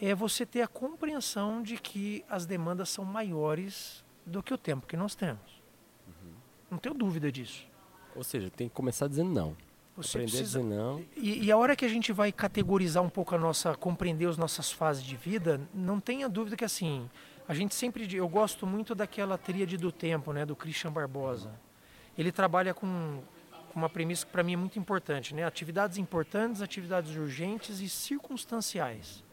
[0.00, 4.86] é você ter a compreensão de que as demandas são maiores do que o tempo
[4.86, 5.60] que nós temos.
[6.06, 6.32] Uhum.
[6.70, 7.66] Não tenho dúvida disso.
[8.14, 9.56] Ou seja, tem que começar dizendo não.
[9.96, 10.58] Você Aprender precisa...
[10.60, 11.04] a dizer não.
[11.16, 14.36] E, e, a hora que a gente vai categorizar um pouco a nossa, compreender as
[14.36, 17.10] nossas fases de vida, não tenha dúvida que assim,
[17.48, 21.50] a gente sempre, eu gosto muito daquela tríade do tempo, né, do Christian Barbosa.
[22.16, 23.37] Ele trabalha com, com
[23.78, 29.24] uma premissa que para mim é muito importante, né, atividades importantes, atividades urgentes e circunstanciais.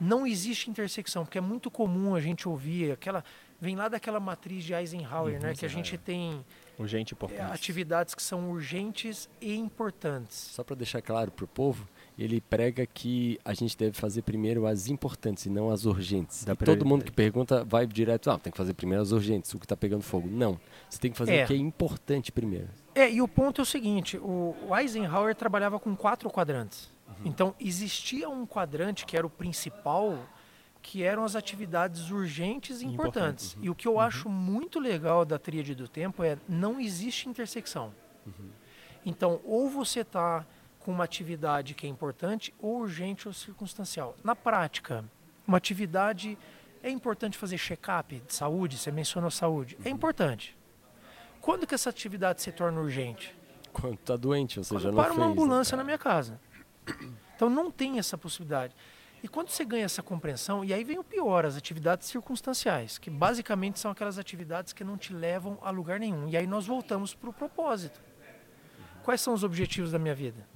[0.00, 3.22] Não existe intersecção, porque é muito comum a gente ouvir aquela
[3.60, 6.44] vem lá daquela matriz de Eisenhower, uhum, né, que a gente tem
[6.78, 7.52] Urgente e importante.
[7.52, 10.36] Atividades que são urgentes e importantes.
[10.36, 14.66] Só para deixar claro para o povo, ele prega que a gente deve fazer primeiro
[14.66, 16.44] as importantes e não as urgentes.
[16.46, 19.58] E todo mundo que pergunta vai direto, ah, tem que fazer primeiro as urgentes, o
[19.58, 20.28] que está pegando fogo.
[20.28, 21.44] Não, você tem que fazer é.
[21.44, 22.68] o que é importante primeiro.
[22.94, 26.88] É, e o ponto é o seguinte, o Eisenhower trabalhava com quatro quadrantes.
[27.08, 27.14] Uhum.
[27.24, 30.18] Então, existia um quadrante que era o principal,
[30.80, 33.54] que eram as atividades urgentes e importantes.
[33.54, 33.64] Uhum.
[33.64, 34.00] E o que eu uhum.
[34.00, 37.92] acho muito legal da tríade do tempo é não existe intersecção.
[38.26, 38.50] Uhum.
[39.04, 40.46] Então, ou você está
[40.78, 44.14] com uma atividade que é importante, ou urgente ou circunstancial.
[44.22, 45.04] Na prática,
[45.46, 46.38] uma atividade
[46.82, 49.94] é importante fazer check-up de saúde, você mencionou saúde, é uhum.
[49.94, 50.54] importante.
[51.44, 53.36] Quando que essa atividade se torna urgente?
[53.70, 55.82] Quando está doente, ou seja, Quando não para uma ambulância né?
[55.82, 56.40] na minha casa.
[57.36, 58.74] Então não tem essa possibilidade.
[59.22, 63.10] E quando você ganha essa compreensão, e aí vem o pior, as atividades circunstanciais, que
[63.10, 66.26] basicamente são aquelas atividades que não te levam a lugar nenhum.
[66.30, 68.00] E aí nós voltamos para o propósito.
[69.02, 70.48] Quais são os objetivos da minha vida?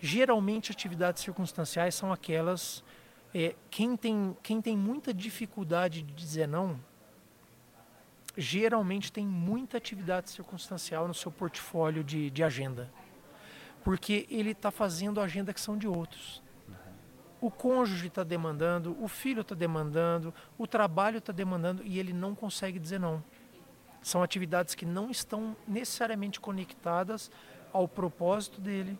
[0.00, 2.84] Geralmente, atividades circunstanciais são aquelas.
[3.34, 6.78] É, quem, tem, quem tem muita dificuldade de dizer não,
[8.36, 12.90] geralmente tem muita atividade circunstancial no seu portfólio de, de agenda.
[13.82, 16.42] Porque ele está fazendo agenda que são de outros
[17.44, 22.34] o cônjuge está demandando, o filho está demandando, o trabalho está demandando e ele não
[22.34, 23.22] consegue dizer não.
[24.00, 27.30] São atividades que não estão necessariamente conectadas
[27.70, 28.98] ao propósito dele,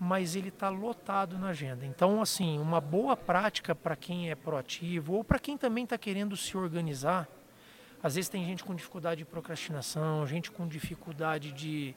[0.00, 1.86] mas ele está lotado na agenda.
[1.86, 6.36] Então, assim, uma boa prática para quem é proativo ou para quem também está querendo
[6.36, 7.28] se organizar.
[8.04, 11.96] Às vezes tem gente com dificuldade de procrastinação, gente com dificuldade de,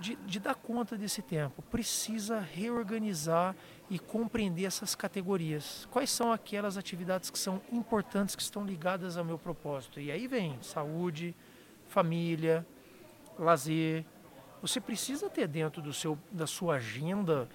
[0.00, 1.62] de, de dar conta desse tempo.
[1.62, 3.54] Precisa reorganizar
[3.88, 5.86] e compreender essas categorias.
[5.92, 10.00] Quais são aquelas atividades que são importantes, que estão ligadas ao meu propósito?
[10.00, 11.32] E aí vem saúde,
[11.86, 12.66] família,
[13.38, 14.04] lazer.
[14.60, 17.48] Você precisa ter dentro do seu, da sua agenda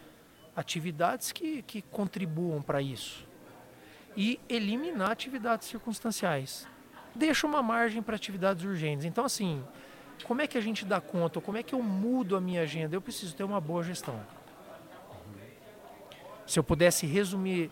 [0.56, 3.27] atividades que, que contribuam para isso.
[4.15, 6.70] E eliminar atividades circunstanciais.
[7.15, 9.06] Deixa uma margem para atividades urgentes.
[9.06, 9.63] Então, assim,
[10.24, 11.41] como é que a gente dá conta?
[11.41, 12.95] Como é que eu mudo a minha agenda?
[12.95, 14.19] Eu preciso ter uma boa gestão.
[16.45, 17.71] Se eu pudesse resumir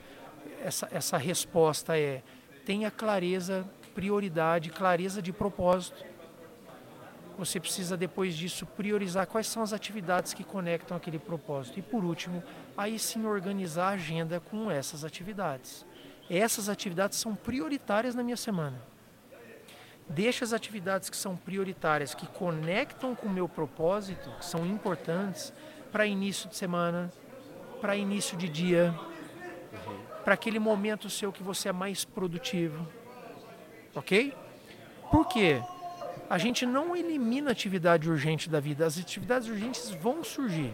[0.64, 2.22] essa, essa resposta é
[2.66, 6.06] tenha clareza, prioridade, clareza de propósito.
[7.38, 11.80] Você precisa depois disso priorizar quais são as atividades que conectam aquele propósito.
[11.80, 12.44] E por último,
[12.78, 15.86] aí sim organizar a agenda com essas atividades.
[16.30, 18.80] Essas atividades são prioritárias na minha semana.
[20.10, 25.54] Deixa as atividades que são prioritárias, que conectam com o meu propósito, que são importantes
[25.92, 27.12] para início de semana,
[27.80, 28.94] para início de dia,
[29.72, 30.00] uhum.
[30.26, 32.88] para aquele momento seu que você é mais produtivo.
[33.96, 34.34] Ok?
[35.12, 35.62] Por quê?
[36.28, 40.74] A gente não elimina atividade urgente da vida, as atividades urgentes vão surgir.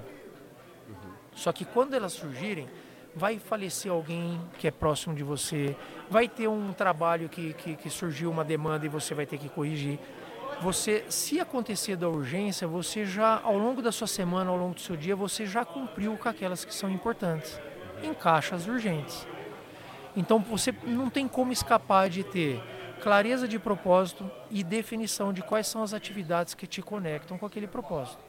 [0.87, 1.11] Uhum.
[1.33, 2.69] Só que quando elas surgirem,
[3.15, 5.75] vai falecer alguém que é próximo de você,
[6.09, 9.47] vai ter um trabalho que, que, que surgiu uma demanda e você vai ter que
[9.47, 9.97] corrigir.
[10.61, 14.81] você, se acontecer da urgência, você já, ao longo da sua semana, ao longo do
[14.81, 17.59] seu dia, você já cumpriu com aquelas que são importantes.
[18.03, 19.25] Encaixa as urgentes.
[20.15, 22.61] Então você não tem como escapar de ter
[23.01, 27.67] clareza de propósito e definição de quais são as atividades que te conectam com aquele
[27.67, 28.23] propósito.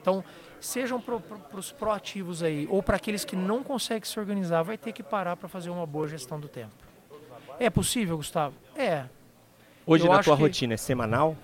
[0.00, 0.24] Então,
[0.60, 1.18] sejam para
[1.58, 5.36] os proativos aí, ou para aqueles que não conseguem se organizar, vai ter que parar
[5.36, 6.74] para fazer uma boa gestão do tempo.
[7.58, 8.54] É possível, Gustavo?
[8.76, 9.06] É.
[9.86, 11.36] Hoje eu na tua rotina é semanal?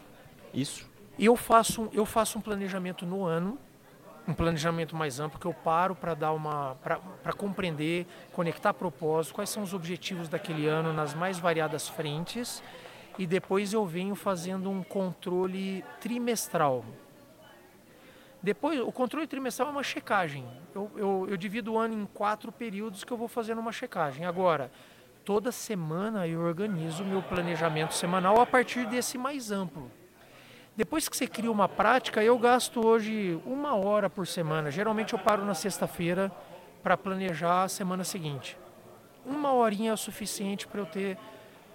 [0.52, 0.88] Isso?
[1.18, 3.58] Eu faço, eu faço um planejamento no ano,
[4.28, 9.50] um planejamento mais amplo que eu paro para dar uma para compreender, conectar propósitos, quais
[9.50, 12.62] são os objetivos daquele ano nas mais variadas frentes
[13.18, 16.84] e depois eu venho fazendo um controle trimestral.
[18.46, 20.46] Depois, o controle trimestral é uma checagem.
[20.72, 24.24] Eu, eu, eu divido o ano em quatro períodos que eu vou fazendo uma checagem.
[24.24, 24.70] Agora,
[25.24, 29.90] toda semana eu organizo meu planejamento semanal a partir desse mais amplo.
[30.76, 34.70] Depois que você cria uma prática, eu gasto hoje uma hora por semana.
[34.70, 36.30] Geralmente eu paro na sexta-feira
[36.84, 38.56] para planejar a semana seguinte.
[39.24, 41.18] Uma horinha é o suficiente para eu ter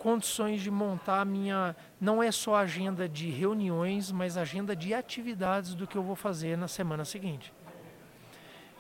[0.02, 1.76] condições de montar a minha.
[2.00, 6.58] Não é só agenda de reuniões, mas agenda de atividades do que eu vou fazer
[6.58, 7.54] na semana seguinte.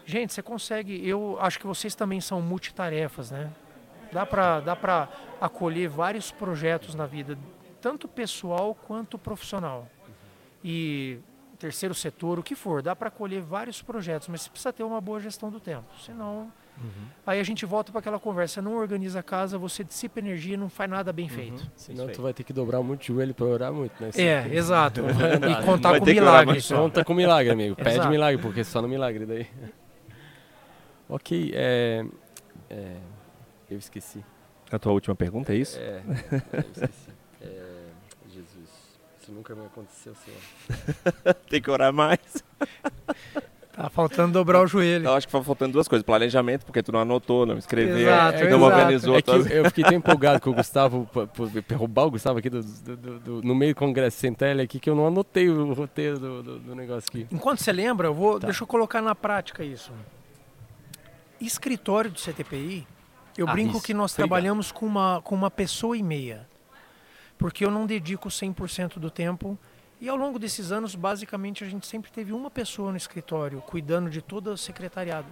[0.04, 1.08] Gente, você consegue.
[1.08, 3.52] Eu acho que vocês também são multitarefas, né?
[4.12, 4.76] Dá para dá
[5.40, 7.38] acolher vários projetos na vida,
[7.80, 9.88] tanto pessoal quanto profissional
[10.64, 11.20] e
[11.58, 15.00] terceiro setor, o que for, dá para colher vários projetos, mas você precisa ter uma
[15.00, 16.52] boa gestão do tempo, senão
[16.82, 17.08] uhum.
[17.26, 20.70] aí a gente volta para aquela conversa, não organiza a casa, você dissipa energia, não
[20.70, 21.36] faz nada bem uhum.
[21.36, 21.72] feito.
[21.76, 24.10] Senão tu vai ter que dobrar muito o joelho para orar muito, né?
[24.16, 25.02] É, exato.
[25.06, 26.62] e contar com milagre.
[26.62, 27.76] Conta com milagre, amigo.
[27.76, 29.48] Pede milagre, porque só no milagre daí.
[31.10, 32.06] ok, é,
[32.70, 32.98] é,
[33.70, 34.24] eu esqueci.
[34.72, 35.78] A tua última pergunta é isso?
[35.80, 36.02] É,
[36.54, 37.12] eu esqueci.
[37.42, 37.82] É,
[39.22, 41.36] isso nunca me aconteceu, senhor.
[41.50, 42.44] Tem que orar mais.
[43.74, 45.06] Tá faltando dobrar o joelho.
[45.06, 46.06] Eu acho que tá faltando duas coisas.
[46.06, 48.64] Planejamento, porque tu não anotou, não escreveu, exato, não exato.
[48.64, 49.16] organizou.
[49.16, 51.30] É que eu fiquei tão empolgado com o Gustavo, por,
[51.76, 54.96] roubar o Gustavo aqui do, do, do, no meio do congresso, ele aqui, que eu
[54.96, 57.28] não anotei o roteiro do, negócio aqui.
[57.32, 58.48] Enquanto você lembra, eu vou, tá.
[58.48, 59.92] deixa eu colocar na prática isso.
[61.40, 62.86] Escritório do CTPI,
[63.38, 63.86] eu ah, brinco isso.
[63.86, 64.28] que nós Obrigado.
[64.28, 66.52] trabalhamos com uma, com uma pessoa e meia
[67.42, 69.58] porque eu não dedico 100% do tempo.
[70.02, 74.10] E ao longo desses anos, basicamente, a gente sempre teve uma pessoa no escritório cuidando
[74.10, 75.32] de todo o secretariado.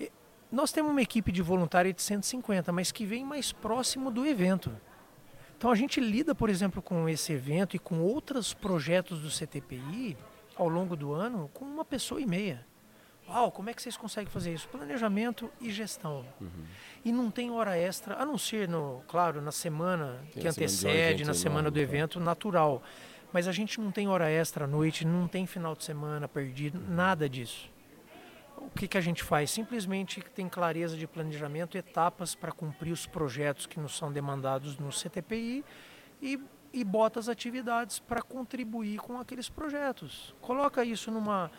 [0.00, 0.10] E
[0.50, 4.74] nós temos uma equipe de voluntária de 150, mas que vem mais próximo do evento.
[5.58, 10.16] Então a gente lida, por exemplo, com esse evento e com outros projetos do CTPI
[10.56, 12.66] ao longo do ano com uma pessoa e meia.
[13.28, 14.68] Uau, como é que vocês conseguem fazer isso?
[14.68, 16.24] Planejamento e gestão.
[16.40, 16.48] Uhum.
[17.04, 21.24] E não tem hora extra, a não ser, no, claro, na semana tem que antecede,
[21.24, 22.82] na semana do evento, natural.
[23.34, 26.80] Mas a gente não tem hora extra à noite, não tem final de semana perdido,
[26.88, 27.68] nada disso.
[28.56, 29.50] O que, que a gente faz?
[29.50, 34.90] Simplesmente tem clareza de planejamento, etapas para cumprir os projetos que nos são demandados no
[34.90, 35.64] CTPI
[36.22, 36.38] e,
[36.72, 40.32] e bota as atividades para contribuir com aqueles projetos.
[40.40, 41.50] Coloca isso numa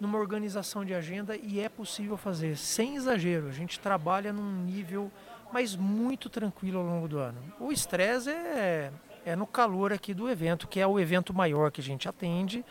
[0.00, 3.48] numa organização de agenda e é possível fazer, sem exagero.
[3.48, 5.10] A gente trabalha num nível,
[5.52, 7.40] mas muito tranquilo ao longo do ano.
[7.60, 8.92] O estresse é,
[9.24, 12.64] é no calor aqui do evento, que é o evento maior que a gente atende,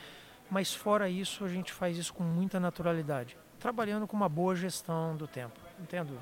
[0.50, 5.16] mas fora isso a gente faz isso com muita naturalidade, trabalhando com uma boa gestão
[5.16, 5.60] do tempo.
[5.80, 6.18] Entendo?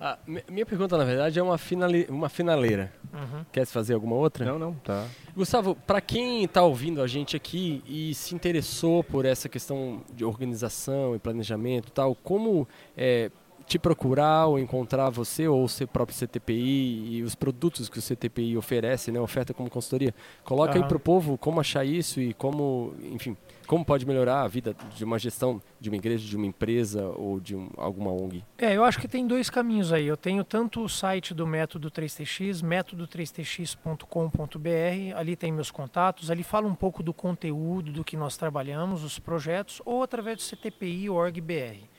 [0.00, 2.92] Ah, minha pergunta, na verdade, é uma, finale, uma finaleira.
[3.12, 3.44] Uhum.
[3.52, 4.44] Quer fazer alguma outra?
[4.44, 5.06] Não, não, tá.
[5.36, 10.24] Gustavo, para quem está ouvindo a gente aqui e se interessou por essa questão de
[10.24, 13.30] organização e planejamento e tal, como é,
[13.66, 18.02] te procurar ou encontrar você ou o seu próprio CTPI e os produtos que o
[18.02, 20.14] CTPI oferece, né, oferta como consultoria.
[20.44, 20.82] Coloca uhum.
[20.82, 23.36] aí para o povo como achar isso e como, enfim,
[23.66, 27.40] como pode melhorar a vida de uma gestão de uma igreja, de uma empresa ou
[27.40, 28.44] de um, alguma ONG?
[28.58, 30.06] É, eu acho que tem dois caminhos aí.
[30.06, 36.66] Eu tenho tanto o site do Método 3TX, método3tx.com.br, ali tem meus contatos, ali fala
[36.66, 41.40] um pouco do conteúdo do que nós trabalhamos, os projetos, ou através do CTPI org
[41.40, 41.93] BR.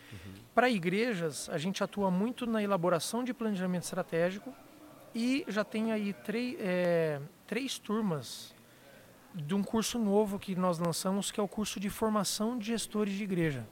[0.56, 4.53] Para igrejas, a gente atua muito na elaboração de planejamento estratégico
[5.14, 6.16] e já tem aí
[6.60, 8.56] é, três turmas
[9.34, 13.14] de um curso novo que nós lançamos, que é o curso de formação de gestores
[13.16, 13.68] de igreja.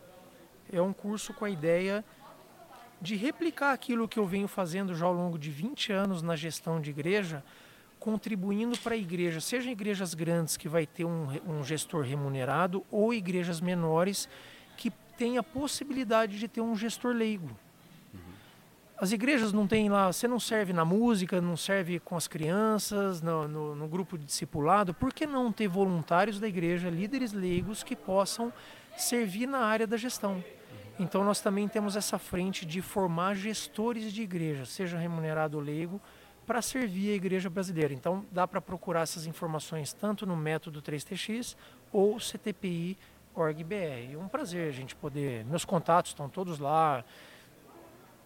[0.69, 2.03] É um curso com a ideia
[3.01, 6.81] de replicar aquilo que eu venho fazendo já ao longo de 20 anos na gestão
[6.81, 7.45] de igreja,
[7.97, 13.13] contribuindo para a igreja, seja igrejas grandes que vai ter um, um gestor remunerado ou
[13.13, 14.27] igrejas menores
[15.17, 17.49] tem a possibilidade de ter um gestor leigo.
[18.97, 23.21] As igrejas não têm lá, você não serve na música, não serve com as crianças,
[23.21, 27.83] no, no, no, grupo de discipulado, por que não ter voluntários da igreja, líderes leigos
[27.83, 28.53] que possam
[28.95, 30.43] servir na área da gestão?
[30.97, 35.99] Então nós também temos essa frente de formar gestores de igreja, seja remunerado ou leigo,
[36.45, 37.93] para servir a igreja brasileira.
[37.93, 41.55] Então dá para procurar essas informações tanto no método 3TX
[41.91, 42.97] ou CTPI
[43.35, 44.17] org.br.
[44.17, 47.03] Um prazer a gente poder, meus contatos estão todos lá,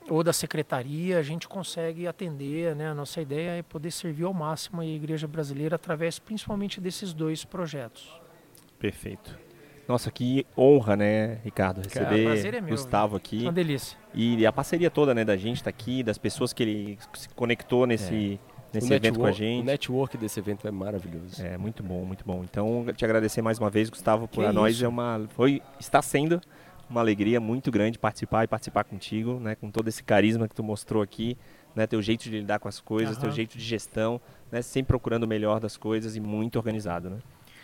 [0.09, 2.89] ou da secretaria, a gente consegue atender, né?
[2.89, 7.43] A nossa ideia é poder servir ao máximo a igreja brasileira através principalmente desses dois
[7.43, 8.19] projetos.
[8.79, 9.37] Perfeito.
[9.87, 13.43] Nossa, que honra, né, Ricardo, receber Cara, é meu, Gustavo aqui.
[13.43, 13.97] Uma delícia.
[14.13, 17.87] E a parceria toda, né, da gente tá aqui, das pessoas que ele se conectou
[17.87, 18.46] nesse, é.
[18.73, 19.61] Nesse evento network, com a gente.
[19.61, 21.43] O network desse evento é maravilhoso.
[21.43, 22.43] É, muito bom, muito bom.
[22.43, 24.85] Então, te agradecer mais uma vez, Gustavo, por que a nós isso?
[24.85, 26.41] é uma foi está sendo
[26.89, 30.63] uma alegria muito grande participar e participar contigo, né, com todo esse carisma que tu
[30.63, 31.37] mostrou aqui,
[31.75, 35.23] né, teu jeito de lidar com as coisas, teu jeito de gestão, né, sempre procurando
[35.23, 37.17] o melhor das coisas e muito organizado, né?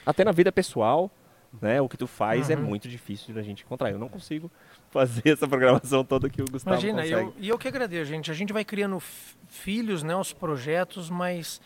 [0.06, 1.10] Até na vida pessoal,
[1.62, 2.62] né, o que tu faz é uhum.
[2.62, 3.91] é muito difícil da gente encontrar.
[3.91, 4.51] Eu não consigo
[4.89, 7.22] fazer essa programação toda que o Gustavo Imagina, consegue.
[7.22, 8.32] Imagina, e eu que agradeço, gente.
[8.32, 8.99] A gente vai criando
[9.47, 11.62] filhos, né, os projetos, mas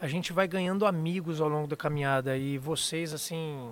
[0.00, 3.70] a gente vai ganhando amigos ao longo da caminhada e vocês, assim,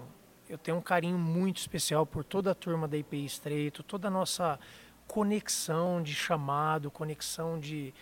[0.49, 4.11] eu tenho um carinho muito especial por toda a turma da IPI Estreito, toda a
[4.11, 4.59] nossa
[5.07, 7.95] conexão de chamado, conexão de,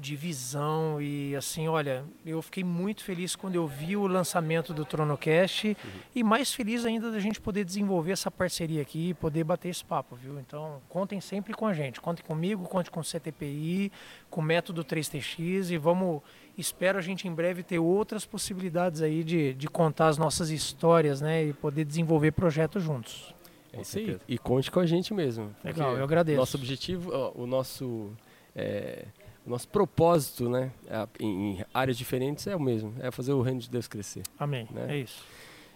[0.00, 4.84] de visão e assim, olha, eu fiquei muito feliz quando eu vi o lançamento do
[4.84, 5.90] Tronocast uhum.
[6.14, 9.84] e mais feliz ainda da gente poder desenvolver essa parceria aqui e poder bater esse
[9.84, 10.40] papo, viu?
[10.40, 13.92] Então, contem sempre com a gente, contem comigo, contem com o CTPI,
[14.30, 16.22] com o método 3TX e vamos
[16.56, 21.20] espero a gente em breve ter outras possibilidades aí de, de contar as nossas histórias,
[21.20, 23.34] né, e poder desenvolver projetos juntos.
[23.72, 24.18] É isso aí.
[24.26, 25.54] E conte com a gente mesmo.
[25.62, 26.38] Legal, eu agradeço.
[26.38, 28.10] Nosso objetivo, o nosso
[28.54, 29.04] é,
[29.46, 30.70] nosso propósito, né,
[31.18, 34.22] em áreas diferentes é o mesmo, é fazer o reino de Deus crescer.
[34.38, 34.68] Amém.
[34.70, 34.86] Né?
[34.88, 35.24] É isso.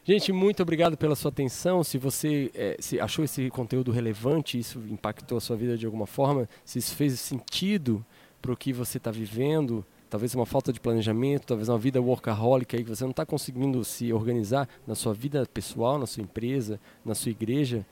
[0.07, 1.83] Gente, muito obrigado pela sua atenção.
[1.83, 6.07] Se você é, se achou esse conteúdo relevante, isso impactou a sua vida de alguma
[6.07, 8.05] forma, se isso fez sentido
[8.43, 12.77] para o que você está vivendo, talvez uma falta de planejamento, talvez uma vida workaholic
[12.77, 16.79] aí que você não está conseguindo se organizar na sua vida pessoal, na sua empresa,
[17.03, 17.87] na sua igreja,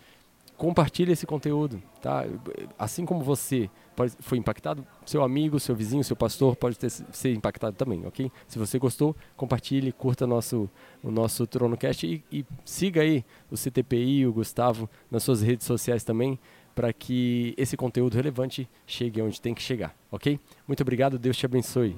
[0.58, 2.26] compartilhe esse conteúdo, tá?
[2.78, 7.32] Assim como você pode, foi impactado, seu amigo, seu vizinho, seu pastor pode ter, ser
[7.32, 8.30] impactado também, ok?
[8.48, 10.68] Se você gostou, compartilhe, curta nosso,
[11.02, 16.04] o nosso TronoCast e, e siga aí o CTPI, o Gustavo, nas suas redes sociais
[16.04, 16.38] também,
[16.74, 20.40] para que esse conteúdo relevante chegue onde tem que chegar, ok?
[20.66, 21.96] Muito obrigado, Deus te abençoe.